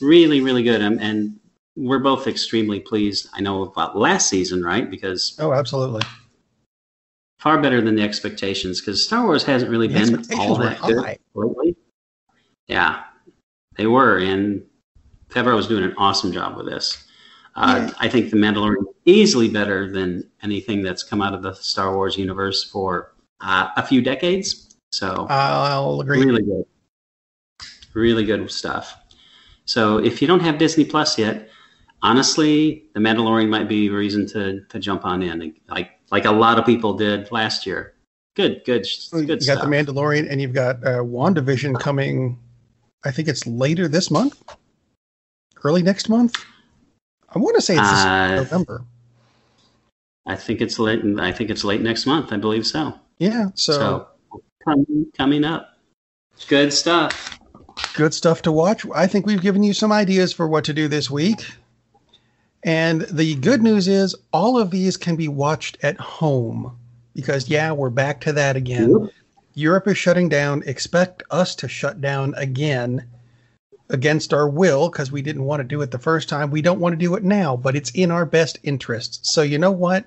Really, 0.00 0.40
really 0.40 0.62
good, 0.62 0.80
and, 0.80 1.00
and 1.00 1.36
we're 1.76 1.98
both 1.98 2.28
extremely 2.28 2.78
pleased. 2.78 3.28
I 3.34 3.40
know 3.40 3.62
about 3.62 3.98
last 3.98 4.28
season, 4.28 4.62
right? 4.62 4.88
Because 4.88 5.36
oh, 5.40 5.52
absolutely, 5.52 6.02
far 7.40 7.60
better 7.60 7.80
than 7.80 7.96
the 7.96 8.02
expectations. 8.02 8.80
Because 8.80 9.04
Star 9.04 9.24
Wars 9.24 9.42
hasn't 9.42 9.70
really 9.70 9.88
the 9.88 9.94
been 9.94 10.38
all 10.38 10.54
that 10.58 10.80
good 10.82 11.18
lately. 11.34 11.76
Yeah, 12.68 13.02
they 13.76 13.86
were, 13.86 14.18
and 14.18 14.62
Favreau 15.28 15.56
was 15.56 15.66
doing 15.66 15.84
an 15.84 15.94
awesome 15.96 16.32
job 16.32 16.56
with 16.56 16.66
this. 16.66 17.04
Uh, 17.56 17.90
I 17.98 18.08
think 18.08 18.30
The 18.30 18.36
Mandalorian 18.36 18.80
is 18.80 18.94
easily 19.04 19.48
better 19.48 19.90
than 19.90 20.28
anything 20.42 20.82
that's 20.82 21.02
come 21.02 21.22
out 21.22 21.34
of 21.34 21.42
the 21.42 21.54
Star 21.54 21.94
Wars 21.94 22.16
universe 22.16 22.64
for 22.64 23.14
uh, 23.40 23.68
a 23.76 23.86
few 23.86 24.02
decades. 24.02 24.76
So 24.90 25.26
I'll 25.28 26.00
agree. 26.00 26.24
Really 26.24 26.42
good, 26.42 26.64
really 27.94 28.24
good 28.24 28.50
stuff. 28.50 28.96
So 29.66 29.98
if 29.98 30.20
you 30.20 30.28
don't 30.28 30.40
have 30.40 30.58
Disney 30.58 30.84
Plus 30.84 31.18
yet, 31.18 31.48
honestly, 32.02 32.84
The 32.94 33.00
Mandalorian 33.00 33.48
might 33.48 33.68
be 33.68 33.88
a 33.88 33.92
reason 33.92 34.26
to 34.28 34.60
to 34.68 34.78
jump 34.78 35.04
on 35.04 35.22
in, 35.22 35.54
like 35.68 35.90
like 36.10 36.24
a 36.24 36.32
lot 36.32 36.58
of 36.58 36.66
people 36.66 36.94
did 36.94 37.30
last 37.32 37.66
year. 37.66 37.94
Good, 38.36 38.62
good, 38.64 38.84
good. 39.12 39.28
You 39.28 39.40
stuff. 39.40 39.58
got 39.58 39.64
The 39.64 39.70
Mandalorian, 39.70 40.28
and 40.28 40.40
you've 40.40 40.52
got 40.52 40.84
uh, 40.84 40.98
WandaVision 40.98 41.78
coming. 41.78 42.38
I 43.04 43.10
think 43.10 43.28
it's 43.28 43.46
later 43.46 43.88
this 43.88 44.10
month, 44.10 44.42
early 45.62 45.82
next 45.82 46.08
month. 46.08 46.36
I 47.34 47.38
want 47.38 47.56
to 47.56 47.62
say 47.62 47.74
it's 47.74 47.82
uh, 47.82 48.36
November. 48.36 48.84
I 50.26 50.36
think 50.36 50.60
it's 50.60 50.78
late. 50.78 51.02
I 51.18 51.32
think 51.32 51.50
it's 51.50 51.64
late 51.64 51.82
next 51.82 52.06
month. 52.06 52.32
I 52.32 52.36
believe 52.36 52.66
so. 52.66 52.98
Yeah. 53.18 53.48
So, 53.54 53.72
so 53.72 54.42
coming, 54.64 55.06
coming 55.16 55.44
up, 55.44 55.76
good 56.48 56.72
stuff. 56.72 57.38
Good 57.94 58.14
stuff 58.14 58.42
to 58.42 58.52
watch. 58.52 58.86
I 58.94 59.06
think 59.06 59.26
we've 59.26 59.42
given 59.42 59.62
you 59.62 59.74
some 59.74 59.90
ideas 59.90 60.32
for 60.32 60.46
what 60.46 60.64
to 60.64 60.72
do 60.72 60.86
this 60.86 61.10
week. 61.10 61.44
And 62.62 63.02
the 63.02 63.34
good 63.34 63.62
news 63.62 63.88
is 63.88 64.14
all 64.32 64.58
of 64.58 64.70
these 64.70 64.96
can 64.96 65.16
be 65.16 65.28
watched 65.28 65.76
at 65.82 65.98
home 66.00 66.78
because, 67.14 67.48
yeah, 67.48 67.72
we're 67.72 67.90
back 67.90 68.20
to 68.22 68.32
that 68.32 68.56
again. 68.56 68.90
Yep. 68.90 69.10
Europe 69.54 69.86
is 69.86 69.96
shutting 69.96 70.28
down. 70.28 70.64
Expect 70.66 71.22
us 71.30 71.54
to 71.56 71.68
shut 71.68 72.00
down 72.00 72.34
again 72.36 73.06
against 73.88 74.32
our 74.32 74.48
will 74.48 74.88
because 74.88 75.12
we 75.12 75.22
didn't 75.22 75.44
want 75.44 75.60
to 75.60 75.64
do 75.64 75.80
it 75.80 75.92
the 75.92 75.98
first 75.98 76.28
time. 76.28 76.50
We 76.50 76.62
don't 76.62 76.80
want 76.80 76.92
to 76.94 76.96
do 76.96 77.14
it 77.14 77.22
now, 77.22 77.56
but 77.56 77.76
it's 77.76 77.90
in 77.90 78.10
our 78.10 78.26
best 78.26 78.58
interest. 78.64 79.24
So, 79.24 79.42
you 79.42 79.58
know 79.58 79.70
what? 79.70 80.06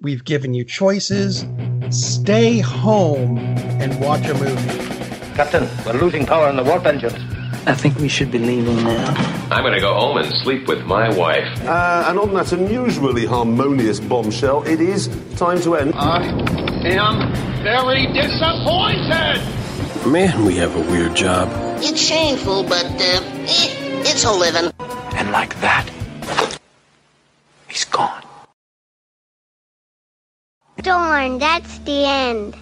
We've 0.00 0.24
given 0.24 0.54
you 0.54 0.64
choices. 0.64 1.46
Stay 1.90 2.58
home 2.58 3.38
and 3.38 4.00
watch 4.00 4.26
a 4.26 4.34
movie. 4.34 5.34
Captain, 5.34 5.68
we're 5.86 6.00
losing 6.00 6.26
power 6.26 6.48
in 6.48 6.56
the 6.56 6.64
warp 6.64 6.86
engines. 6.86 7.39
I 7.66 7.74
think 7.74 7.98
we 7.98 8.08
should 8.08 8.30
be 8.30 8.38
leaving 8.38 8.76
now. 8.84 9.14
I'm 9.50 9.62
going 9.62 9.74
to 9.74 9.80
go 9.80 9.92
home 9.92 10.16
and 10.16 10.32
sleep 10.42 10.66
with 10.66 10.84
my 10.86 11.12
wife. 11.14 11.46
Uh, 11.66 12.04
and 12.08 12.18
on 12.18 12.32
that 12.34 12.52
unusually 12.52 13.26
harmonious 13.26 14.00
bombshell, 14.00 14.62
it 14.62 14.80
is 14.80 15.08
time 15.36 15.60
to 15.62 15.74
end. 15.76 15.94
I 15.94 16.22
am 16.84 17.32
very 17.62 18.06
disappointed. 18.06 19.42
Man, 20.06 20.46
we 20.46 20.56
have 20.56 20.74
a 20.74 20.80
weird 20.90 21.14
job. 21.14 21.48
It's 21.82 22.00
shameful, 22.00 22.62
but 22.62 22.86
uh, 22.86 23.20
eh, 23.44 24.08
it's 24.08 24.24
a 24.24 24.32
living. 24.32 24.72
And 25.14 25.30
like 25.30 25.60
that, 25.60 25.86
he's 27.68 27.84
gone. 27.84 28.22
Darn, 30.78 31.38
that's 31.38 31.78
the 31.80 32.06
end. 32.06 32.56